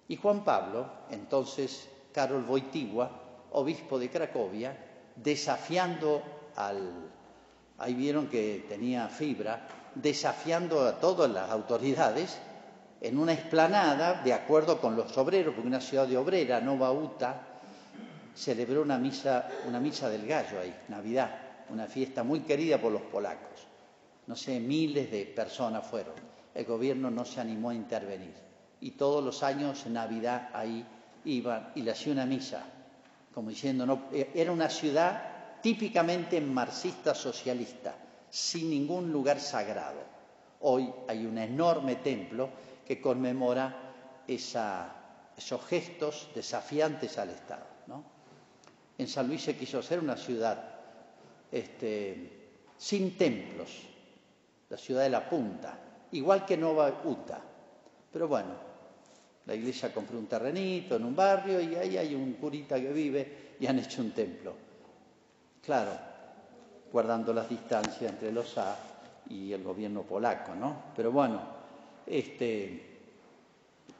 Y 0.08 0.16
Juan 0.16 0.44
Pablo, 0.44 0.86
entonces 1.10 1.88
Karol 2.12 2.44
Wojtyła, 2.48 3.10
obispo 3.52 3.98
de 3.98 4.10
Cracovia, 4.10 4.76
desafiando 5.16 6.22
al, 6.56 7.10
ahí 7.78 7.94
vieron 7.94 8.28
que 8.28 8.66
tenía 8.68 9.08
fibra, 9.08 9.66
desafiando 9.94 10.86
a 10.86 10.98
todas 10.98 11.30
las 11.30 11.50
autoridades 11.50 12.38
en 13.00 13.18
una 13.18 13.32
explanada, 13.32 14.22
de 14.22 14.32
acuerdo 14.32 14.80
con 14.80 14.96
los 14.96 15.16
obreros, 15.18 15.54
porque 15.54 15.68
una 15.68 15.80
ciudad 15.80 16.06
de 16.06 16.16
obrera, 16.16 16.60
no 16.60 16.78
bauta, 16.78 17.60
celebró 18.34 18.82
una 18.82 18.98
misa, 18.98 19.48
una 19.68 19.78
misa 19.78 20.08
del 20.08 20.26
gallo 20.26 20.60
ahí, 20.60 20.74
Navidad, 20.88 21.30
una 21.70 21.86
fiesta 21.86 22.22
muy 22.22 22.40
querida 22.40 22.80
por 22.80 22.92
los 22.92 23.02
polacos. 23.02 23.66
No 24.26 24.34
sé, 24.34 24.58
miles 24.58 25.10
de 25.10 25.26
personas 25.26 25.86
fueron. 25.86 26.14
El 26.54 26.64
gobierno 26.64 27.10
no 27.10 27.24
se 27.24 27.40
animó 27.40 27.70
a 27.70 27.74
intervenir. 27.74 28.43
Y 28.80 28.92
todos 28.92 29.24
los 29.24 29.42
años 29.42 29.84
en 29.86 29.94
Navidad 29.94 30.50
ahí 30.52 30.86
iban 31.24 31.72
y 31.74 31.82
le 31.82 31.92
hacía 31.92 32.12
una 32.12 32.26
misa, 32.26 32.64
como 33.32 33.50
diciendo, 33.50 33.86
no, 33.86 34.04
e, 34.12 34.30
era 34.34 34.52
una 34.52 34.68
ciudad 34.68 35.60
típicamente 35.62 36.40
marxista 36.40 37.14
socialista, 37.14 37.94
sin 38.28 38.68
ningún 38.68 39.10
lugar 39.10 39.40
sagrado. 39.40 40.02
Hoy 40.60 40.92
hay 41.08 41.24
un 41.24 41.38
enorme 41.38 41.96
templo 41.96 42.50
que 42.86 43.00
conmemora 43.00 43.92
esos 44.26 45.64
gestos 45.66 46.28
desafiantes 46.34 47.18
al 47.18 47.30
Estado. 47.30 47.74
En 48.96 49.08
San 49.08 49.26
Luis 49.26 49.42
se 49.42 49.56
quiso 49.56 49.78
hacer 49.80 49.98
una 49.98 50.16
ciudad 50.16 50.62
este, 51.50 52.50
sin 52.76 53.16
templos, 53.16 53.70
la 54.68 54.76
ciudad 54.76 55.02
de 55.02 55.10
la 55.10 55.28
punta, 55.28 55.78
igual 56.12 56.44
que 56.44 56.56
Nova 56.56 57.02
Uta. 57.04 57.40
Pero 58.14 58.28
bueno, 58.28 58.50
la 59.44 59.56
iglesia 59.56 59.92
compró 59.92 60.16
un 60.16 60.26
terrenito 60.26 60.94
en 60.94 61.04
un 61.04 61.16
barrio 61.16 61.60
y 61.60 61.74
ahí 61.74 61.98
hay 61.98 62.14
un 62.14 62.34
curita 62.34 62.80
que 62.80 62.92
vive 62.92 63.56
y 63.58 63.66
han 63.66 63.80
hecho 63.80 64.02
un 64.02 64.12
templo. 64.12 64.54
Claro, 65.60 65.90
guardando 66.92 67.34
las 67.34 67.48
distancias 67.48 68.12
entre 68.12 68.30
los 68.30 68.56
A 68.56 68.76
y 69.28 69.52
el 69.52 69.64
gobierno 69.64 70.02
polaco, 70.02 70.54
¿no? 70.54 70.76
Pero 70.94 71.10
bueno, 71.10 71.40
este, 72.06 72.98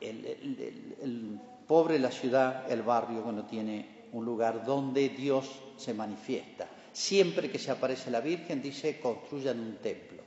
el, 0.00 1.40
pobre 1.66 1.98
la 1.98 2.12
ciudad, 2.12 2.70
el 2.70 2.83
barrio, 2.83 3.33
no 3.33 3.46
tiene 3.46 4.05
un 4.12 4.24
lugar 4.24 4.64
donde 4.64 5.09
Dios 5.09 5.61
se 5.77 5.92
manifiesta. 5.92 6.68
Siempre 6.92 7.50
que 7.50 7.59
se 7.59 7.72
aparece 7.72 8.12
la 8.12 8.20
Virgen, 8.20 8.62
dice, 8.62 9.00
construyan 9.00 9.59
un 9.59 9.77
templo. 9.79 10.23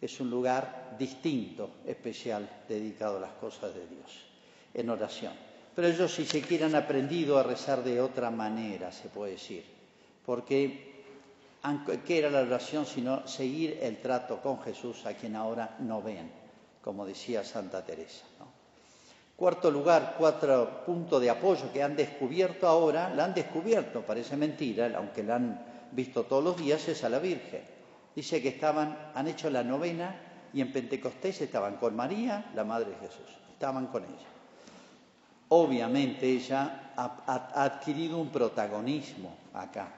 Es 0.00 0.20
un 0.20 0.30
lugar 0.30 0.96
distinto, 0.98 1.70
especial, 1.86 2.48
dedicado 2.68 3.18
a 3.18 3.20
las 3.20 3.32
cosas 3.32 3.74
de 3.74 3.86
Dios, 3.86 4.24
en 4.72 4.88
oración. 4.88 5.32
Pero 5.74 5.88
ellos, 5.88 6.12
si 6.12 6.24
se 6.24 6.40
quieren, 6.40 6.74
han 6.74 6.82
aprendido 6.82 7.38
a 7.38 7.42
rezar 7.42 7.84
de 7.84 8.00
otra 8.00 8.30
manera, 8.30 8.90
se 8.92 9.08
puede 9.08 9.32
decir, 9.32 9.64
porque 10.24 11.04
¿qué 12.06 12.18
era 12.18 12.30
la 12.30 12.40
oración 12.40 12.86
sino 12.86 13.26
seguir 13.26 13.78
el 13.82 14.00
trato 14.00 14.40
con 14.40 14.60
Jesús 14.62 15.04
a 15.06 15.14
quien 15.14 15.36
ahora 15.36 15.76
no 15.80 16.02
ven, 16.02 16.30
como 16.82 17.06
decía 17.06 17.44
Santa 17.44 17.84
Teresa? 17.84 18.24
Cuarto 19.36 19.70
lugar, 19.70 20.16
cuatro 20.18 20.84
puntos 20.84 21.20
de 21.20 21.30
apoyo 21.30 21.72
que 21.72 21.82
han 21.82 21.96
descubierto 21.96 22.66
ahora, 22.66 23.08
la 23.14 23.24
han 23.24 23.32
descubierto, 23.32 24.02
parece 24.02 24.36
mentira, 24.36 24.92
aunque 24.96 25.22
la 25.22 25.36
han 25.36 25.64
visto 25.92 26.24
todos 26.24 26.44
los 26.44 26.56
días, 26.58 26.86
es 26.88 27.02
a 27.04 27.08
la 27.08 27.18
Virgen. 27.18 27.79
Dice 28.14 28.42
que 28.42 28.48
estaban, 28.48 29.12
han 29.14 29.28
hecho 29.28 29.50
la 29.50 29.62
novena 29.62 30.14
y 30.52 30.60
en 30.60 30.72
Pentecostés 30.72 31.40
estaban 31.40 31.76
con 31.76 31.94
María, 31.94 32.50
la 32.54 32.64
Madre 32.64 32.90
de 32.90 32.96
Jesús, 32.96 33.28
estaban 33.52 33.86
con 33.86 34.04
ella. 34.04 34.28
Obviamente 35.48 36.28
ella 36.28 36.92
ha 36.96 37.64
adquirido 37.64 38.18
un 38.18 38.28
protagonismo 38.28 39.36
acá. 39.52 39.88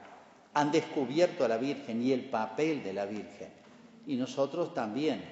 Han 0.55 0.71
descubierto 0.71 1.45
a 1.45 1.47
la 1.47 1.57
Virgen 1.57 2.01
y 2.01 2.11
el 2.11 2.25
papel 2.25 2.83
de 2.83 2.93
la 2.93 3.05
Virgen. 3.05 3.49
Y 4.07 4.15
nosotros 4.15 4.73
también. 4.73 5.23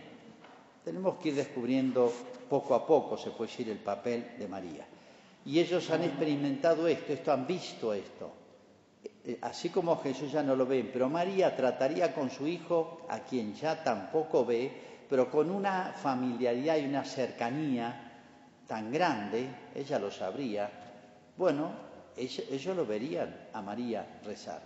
Tenemos 0.84 1.18
que 1.18 1.30
ir 1.30 1.36
descubriendo 1.36 2.12
poco 2.50 2.74
a 2.74 2.86
poco, 2.86 3.18
se 3.18 3.32
puede 3.32 3.52
decir, 3.52 3.70
el 3.70 3.78
papel 3.78 4.32
de 4.38 4.48
María. 4.48 4.86
Y 5.46 5.60
ellos 5.60 5.90
han 5.90 6.04
experimentado 6.04 6.88
esto, 6.88 7.14
esto 7.14 7.32
han 7.32 7.46
visto 7.46 7.94
esto. 7.94 8.32
Eh, 9.24 9.38
así 9.42 9.70
como 9.70 10.02
Jesús 10.02 10.32
ya 10.32 10.42
no 10.42 10.56
lo 10.56 10.66
ven, 10.66 10.90
pero 10.92 11.10
María 11.10 11.56
trataría 11.56 12.14
con 12.14 12.30
su 12.30 12.48
hijo, 12.48 13.06
a 13.10 13.20
quien 13.20 13.54
ya 13.54 13.84
tampoco 13.84 14.46
ve, 14.46 14.72
pero 15.10 15.30
con 15.30 15.52
una 15.52 15.94
familiaridad 15.94 16.78
y 16.78 16.86
una 16.86 17.04
cercanía 17.04 18.12
tan 18.68 18.92
grande, 18.92 19.48
ella 19.76 20.00
lo 20.00 20.10
sabría, 20.10 20.70
bueno, 21.38 21.72
ellos, 22.18 22.76
lo 22.76 22.86
verían 22.86 23.48
a 23.54 23.62
María 23.62 24.22
rezar. 24.24 24.62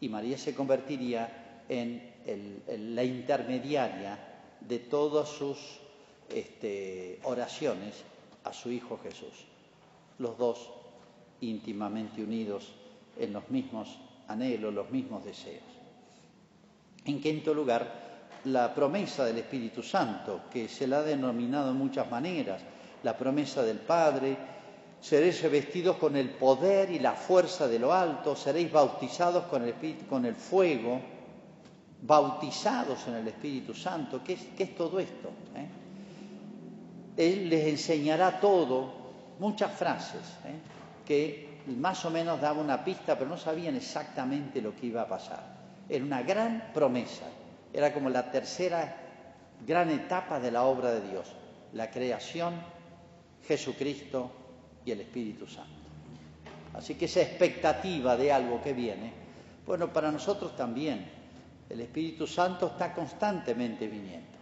Y 0.00 0.08
María 0.08 0.36
se 0.38 0.54
convertiría 0.54 1.62
en 1.68 2.94
la 2.94 3.04
intermediaria 3.04 4.18
de 4.60 4.78
todos 4.80 5.28
sus 5.28 5.80
este, 6.28 7.20
oraciones 7.24 8.02
a 8.44 8.52
su 8.52 8.70
Hijo 8.70 8.98
Jesús. 9.02 9.46
Los 10.18 10.36
dos 10.36 10.70
íntimamente 11.40 12.22
unidos 12.22 12.74
en 13.18 13.32
los 13.32 13.48
mismos 13.50 13.98
anhelos, 14.28 14.72
los 14.72 14.90
mismos 14.90 15.24
deseos. 15.24 15.64
En 17.04 17.20
quinto 17.20 17.54
lugar, 17.54 18.08
la 18.44 18.74
promesa 18.74 19.24
del 19.24 19.38
Espíritu 19.38 19.82
Santo, 19.82 20.42
que 20.50 20.68
se 20.68 20.86
la 20.86 20.98
ha 20.98 21.02
denominado 21.02 21.70
en 21.70 21.76
muchas 21.76 22.10
maneras, 22.10 22.62
la 23.02 23.16
promesa 23.16 23.62
del 23.62 23.78
Padre, 23.78 24.36
seréis 25.00 25.42
revestidos 25.42 25.96
con 25.96 26.16
el 26.16 26.30
poder 26.30 26.90
y 26.90 26.98
la 26.98 27.12
fuerza 27.12 27.68
de 27.68 27.78
lo 27.78 27.92
alto, 27.92 28.36
seréis 28.36 28.70
bautizados 28.70 29.44
con 29.44 29.62
el, 29.62 29.74
con 30.08 30.24
el 30.24 30.34
fuego, 30.34 31.00
bautizados 32.02 33.06
en 33.08 33.14
el 33.14 33.28
Espíritu 33.28 33.74
Santo. 33.74 34.22
¿Qué 34.22 34.34
es, 34.58 34.76
todo 34.76 35.00
esto? 35.00 35.30
Eh? 35.54 35.68
Él 37.16 37.48
les 37.48 37.66
enseñará 37.66 38.40
todo, 38.40 38.92
muchas 39.38 39.72
frases, 39.72 40.22
¿eh? 40.44 40.58
que 41.04 41.47
más 41.76 42.04
o 42.04 42.10
menos 42.10 42.40
daban 42.40 42.64
una 42.64 42.84
pista, 42.84 43.16
pero 43.18 43.30
no 43.30 43.36
sabían 43.36 43.76
exactamente 43.76 44.60
lo 44.60 44.74
que 44.74 44.86
iba 44.86 45.02
a 45.02 45.08
pasar. 45.08 45.58
Era 45.88 46.04
una 46.04 46.22
gran 46.22 46.70
promesa, 46.72 47.24
era 47.72 47.92
como 47.92 48.10
la 48.10 48.30
tercera 48.30 48.96
gran 49.66 49.90
etapa 49.90 50.38
de 50.38 50.50
la 50.50 50.64
obra 50.64 50.92
de 50.92 51.08
Dios, 51.08 51.32
la 51.72 51.90
creación, 51.90 52.54
Jesucristo 53.46 54.30
y 54.84 54.92
el 54.92 55.00
Espíritu 55.00 55.46
Santo. 55.46 55.72
Así 56.74 56.94
que 56.94 57.06
esa 57.06 57.22
expectativa 57.22 58.16
de 58.16 58.32
algo 58.32 58.62
que 58.62 58.72
viene, 58.72 59.12
bueno, 59.66 59.92
para 59.92 60.12
nosotros 60.12 60.54
también, 60.56 61.10
el 61.68 61.80
Espíritu 61.80 62.26
Santo 62.26 62.68
está 62.68 62.94
constantemente 62.94 63.86
viniendo 63.86 64.38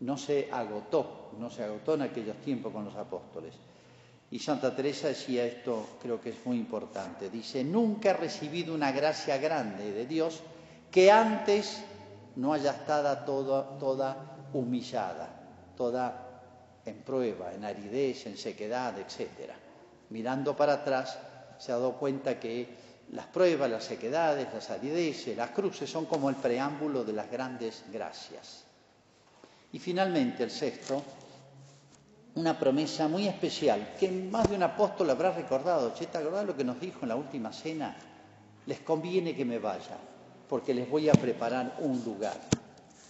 no 0.00 0.16
se 0.16 0.48
agotó, 0.50 1.32
no 1.38 1.50
se 1.50 1.64
agotó 1.64 1.94
en 1.94 2.02
aquellos 2.02 2.36
tiempos 2.38 2.72
con 2.72 2.84
los 2.84 2.96
apóstoles. 2.96 3.54
Y 4.30 4.38
Santa 4.38 4.74
Teresa 4.74 5.08
decía 5.08 5.44
esto, 5.44 5.98
creo 6.00 6.20
que 6.20 6.30
es 6.30 6.46
muy 6.46 6.56
importante, 6.56 7.28
dice, 7.30 7.64
nunca 7.64 8.10
he 8.10 8.14
recibido 8.14 8.72
una 8.72 8.92
gracia 8.92 9.38
grande 9.38 9.92
de 9.92 10.06
Dios 10.06 10.40
que 10.90 11.10
antes 11.10 11.82
no 12.36 12.52
haya 12.52 12.70
estado 12.70 13.24
toda, 13.24 14.48
humillada, 14.52 15.28
toda 15.76 16.26
en 16.84 17.02
prueba, 17.02 17.52
en 17.52 17.64
aridez, 17.64 18.26
en 18.26 18.36
sequedad, 18.36 18.96
etc. 18.98 19.50
Mirando 20.10 20.56
para 20.56 20.74
atrás, 20.74 21.18
se 21.58 21.72
ha 21.72 21.76
dado 21.76 21.94
cuenta 21.94 22.38
que 22.38 22.68
las 23.10 23.26
pruebas, 23.26 23.68
las 23.68 23.84
sequedades, 23.84 24.46
las 24.54 24.70
arideces, 24.70 25.36
las 25.36 25.50
cruces 25.50 25.90
son 25.90 26.06
como 26.06 26.30
el 26.30 26.36
preámbulo 26.36 27.02
de 27.02 27.12
las 27.12 27.30
grandes 27.30 27.84
gracias. 27.92 28.64
Y 29.72 29.78
finalmente 29.78 30.44
el 30.44 30.50
sexto, 30.50 31.02
una 32.34 32.58
promesa 32.58 33.08
muy 33.08 33.26
especial 33.26 33.94
que 33.98 34.10
más 34.10 34.48
de 34.48 34.56
un 34.56 34.62
apóstol 34.62 35.10
habrá 35.10 35.32
recordado. 35.32 35.92
Che, 35.94 36.06
¿te 36.06 36.18
acordás 36.18 36.46
lo 36.46 36.56
que 36.56 36.64
nos 36.64 36.80
dijo 36.80 37.00
en 37.02 37.08
la 37.08 37.16
última 37.16 37.52
cena? 37.52 37.96
Les 38.66 38.80
conviene 38.80 39.34
que 39.34 39.44
me 39.44 39.58
vaya, 39.58 39.96
porque 40.48 40.74
les 40.74 40.88
voy 40.88 41.08
a 41.08 41.12
preparar 41.12 41.76
un 41.80 42.02
lugar. 42.04 42.36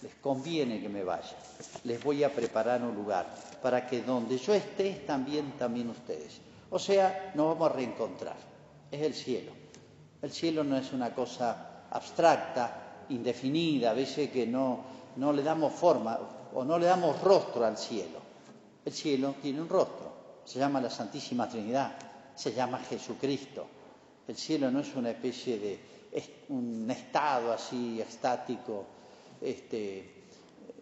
Les 0.01 0.15
conviene 0.15 0.81
que 0.81 0.89
me 0.89 1.03
vaya. 1.03 1.35
Les 1.83 2.03
voy 2.03 2.23
a 2.23 2.33
preparar 2.33 2.81
un 2.81 2.95
lugar 2.95 3.27
para 3.61 3.85
que 3.85 4.01
donde 4.01 4.37
yo 4.37 4.53
esté 4.53 5.03
también, 5.05 5.51
también 5.51 5.89
ustedes. 5.89 6.41
O 6.71 6.79
sea, 6.79 7.31
nos 7.35 7.49
vamos 7.49 7.69
a 7.69 7.73
reencontrar. 7.73 8.37
Es 8.89 9.01
el 9.01 9.13
cielo. 9.13 9.51
El 10.21 10.31
cielo 10.31 10.63
no 10.63 10.77
es 10.77 10.91
una 10.93 11.13
cosa 11.13 11.85
abstracta, 11.91 13.05
indefinida, 13.09 13.91
a 13.91 13.93
veces 13.93 14.31
que 14.31 14.47
no, 14.47 14.79
no 15.17 15.33
le 15.33 15.43
damos 15.43 15.73
forma 15.73 16.17
o 16.53 16.63
no 16.63 16.79
le 16.79 16.85
damos 16.87 17.21
rostro 17.21 17.65
al 17.65 17.77
cielo. 17.77 18.20
El 18.83 18.93
cielo 18.93 19.35
tiene 19.41 19.61
un 19.61 19.69
rostro, 19.69 20.11
se 20.43 20.59
llama 20.59 20.81
la 20.81 20.89
Santísima 20.89 21.47
Trinidad, 21.47 21.95
se 22.35 22.53
llama 22.53 22.79
Jesucristo. 22.79 23.67
El 24.27 24.35
cielo 24.35 24.71
no 24.71 24.79
es 24.79 24.95
una 24.95 25.11
especie 25.11 25.59
de 25.59 25.79
un 26.49 26.89
estado 26.89 27.53
así 27.53 28.01
estático, 28.01 28.85
este, 29.39 30.25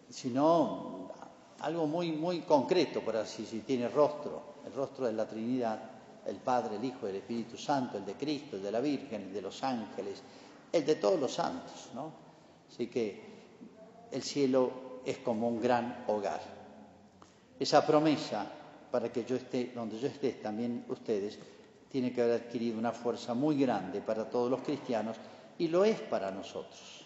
sino 0.08 1.10
algo 1.60 1.86
muy, 1.86 2.12
muy 2.12 2.40
concreto, 2.40 3.00
por 3.02 3.16
así 3.16 3.42
decir, 3.42 3.64
tiene 3.64 3.88
rostro, 3.88 4.54
el 4.66 4.72
rostro 4.72 5.06
de 5.06 5.12
la 5.12 5.26
Trinidad, 5.26 5.78
el 6.26 6.36
Padre, 6.36 6.76
el 6.76 6.84
Hijo, 6.84 7.06
el 7.06 7.16
Espíritu 7.16 7.56
Santo, 7.56 7.98
el 7.98 8.06
de 8.06 8.14
Cristo, 8.14 8.56
el 8.56 8.62
de 8.62 8.72
la 8.72 8.80
Virgen, 8.80 9.22
el 9.22 9.32
de 9.32 9.42
los 9.42 9.62
ángeles, 9.62 10.22
el 10.72 10.86
de 10.86 10.94
todos 10.96 11.20
los 11.20 11.32
santos, 11.32 11.90
¿no? 11.94 12.12
Así 12.70 12.86
que 12.86 13.22
el 14.10 14.22
cielo 14.22 15.00
es 15.04 15.18
como 15.18 15.48
un 15.48 15.60
gran 15.60 16.04
hogar. 16.08 16.59
Esa 17.60 17.86
promesa 17.86 18.46
para 18.90 19.12
que 19.12 19.22
yo 19.24 19.36
esté 19.36 19.72
donde 19.74 19.98
yo 20.00 20.08
esté, 20.08 20.32
también 20.32 20.86
ustedes, 20.88 21.38
tiene 21.90 22.10
que 22.10 22.22
haber 22.22 22.42
adquirido 22.42 22.78
una 22.78 22.92
fuerza 22.92 23.34
muy 23.34 23.58
grande 23.58 24.00
para 24.00 24.30
todos 24.30 24.50
los 24.50 24.62
cristianos 24.62 25.16
y 25.58 25.68
lo 25.68 25.84
es 25.84 26.00
para 26.00 26.30
nosotros. 26.30 27.04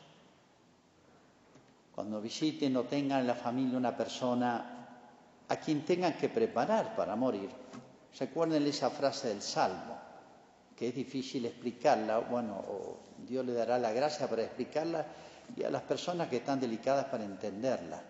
Cuando 1.92 2.20
visiten 2.20 2.76
o 2.76 2.84
tengan 2.84 3.22
en 3.22 3.26
la 3.26 3.34
familia 3.34 3.76
una 3.76 3.96
persona 3.96 4.86
a 5.48 5.56
quien 5.56 5.84
tengan 5.84 6.14
que 6.14 6.28
preparar 6.28 6.94
para 6.94 7.16
morir, 7.16 7.50
recuerden 8.16 8.64
esa 8.66 8.90
frase 8.90 9.28
del 9.28 9.42
Salmo, 9.42 9.98
que 10.76 10.88
es 10.88 10.94
difícil 10.94 11.46
explicarla, 11.46 12.18
bueno, 12.18 12.62
Dios 13.26 13.44
le 13.44 13.54
dará 13.54 13.76
la 13.78 13.92
gracia 13.92 14.28
para 14.28 14.42
explicarla 14.42 15.04
y 15.56 15.64
a 15.64 15.70
las 15.70 15.82
personas 15.82 16.28
que 16.28 16.36
están 16.36 16.60
delicadas 16.60 17.06
para 17.06 17.24
entenderla. 17.24 18.00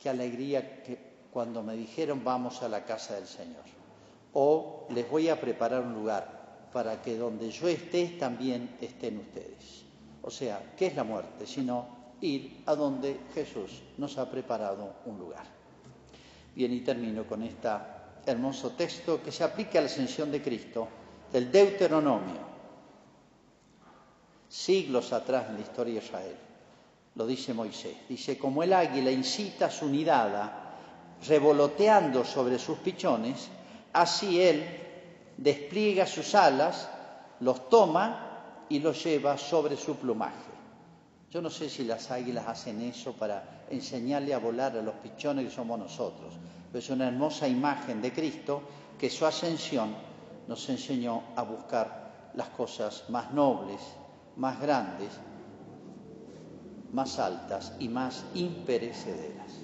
Qué 0.00 0.08
alegría 0.08 0.82
que 0.82 1.13
cuando 1.34 1.64
me 1.64 1.74
dijeron 1.74 2.22
vamos 2.22 2.62
a 2.62 2.68
la 2.68 2.84
casa 2.84 3.16
del 3.16 3.26
Señor. 3.26 3.64
O 4.34 4.86
les 4.90 5.10
voy 5.10 5.28
a 5.28 5.40
preparar 5.40 5.82
un 5.82 5.92
lugar. 5.92 6.44
para 6.72 7.00
que 7.00 7.16
donde 7.16 7.52
yo 7.52 7.68
esté 7.68 8.16
también 8.18 8.76
estén 8.80 9.18
ustedes. 9.18 9.84
O 10.22 10.30
sea, 10.30 10.74
¿qué 10.76 10.86
es 10.86 10.96
la 10.96 11.04
muerte? 11.04 11.46
Sino 11.46 11.86
ir 12.20 12.64
a 12.66 12.74
donde 12.74 13.20
Jesús 13.32 13.80
nos 13.96 14.18
ha 14.18 14.28
preparado 14.28 14.94
un 15.06 15.16
lugar. 15.16 15.44
Bien, 16.52 16.72
y 16.72 16.80
termino 16.80 17.28
con 17.28 17.44
este 17.44 17.68
hermoso 18.26 18.70
texto 18.70 19.22
que 19.22 19.30
se 19.30 19.44
aplica 19.44 19.78
a 19.78 19.82
la 19.82 19.86
ascensión 19.86 20.32
de 20.32 20.42
Cristo, 20.42 20.88
del 21.32 21.52
Deuteronomio, 21.52 22.40
siglos 24.48 25.12
atrás 25.12 25.50
en 25.50 25.54
la 25.54 25.60
historia 25.60 25.94
de 25.94 26.04
Israel. 26.04 26.36
Lo 27.14 27.24
dice 27.24 27.54
Moisés. 27.54 27.96
Dice, 28.08 28.36
como 28.36 28.64
el 28.64 28.72
águila 28.72 29.12
incita 29.12 29.70
su 29.70 29.88
nidada 29.88 30.63
revoloteando 31.26 32.24
sobre 32.24 32.58
sus 32.58 32.78
pichones, 32.78 33.48
así 33.92 34.40
él 34.40 34.64
despliega 35.36 36.06
sus 36.06 36.34
alas, 36.34 36.88
los 37.40 37.68
toma 37.68 38.66
y 38.68 38.78
los 38.78 39.02
lleva 39.04 39.36
sobre 39.38 39.76
su 39.76 39.96
plumaje. 39.96 40.54
Yo 41.30 41.42
no 41.42 41.50
sé 41.50 41.68
si 41.68 41.84
las 41.84 42.10
águilas 42.10 42.46
hacen 42.46 42.80
eso 42.82 43.12
para 43.12 43.66
enseñarle 43.70 44.34
a 44.34 44.38
volar 44.38 44.76
a 44.76 44.82
los 44.82 44.94
pichones 44.96 45.46
que 45.46 45.50
somos 45.50 45.78
nosotros, 45.78 46.34
pero 46.70 46.78
es 46.78 46.90
una 46.90 47.08
hermosa 47.08 47.48
imagen 47.48 48.00
de 48.00 48.12
Cristo 48.12 48.62
que 48.98 49.10
su 49.10 49.26
ascensión 49.26 49.94
nos 50.46 50.68
enseñó 50.68 51.22
a 51.34 51.42
buscar 51.42 52.30
las 52.34 52.48
cosas 52.50 53.04
más 53.08 53.32
nobles, 53.32 53.80
más 54.36 54.60
grandes, 54.60 55.10
más 56.92 57.18
altas 57.18 57.72
y 57.80 57.88
más 57.88 58.24
imperecederas. 58.34 59.63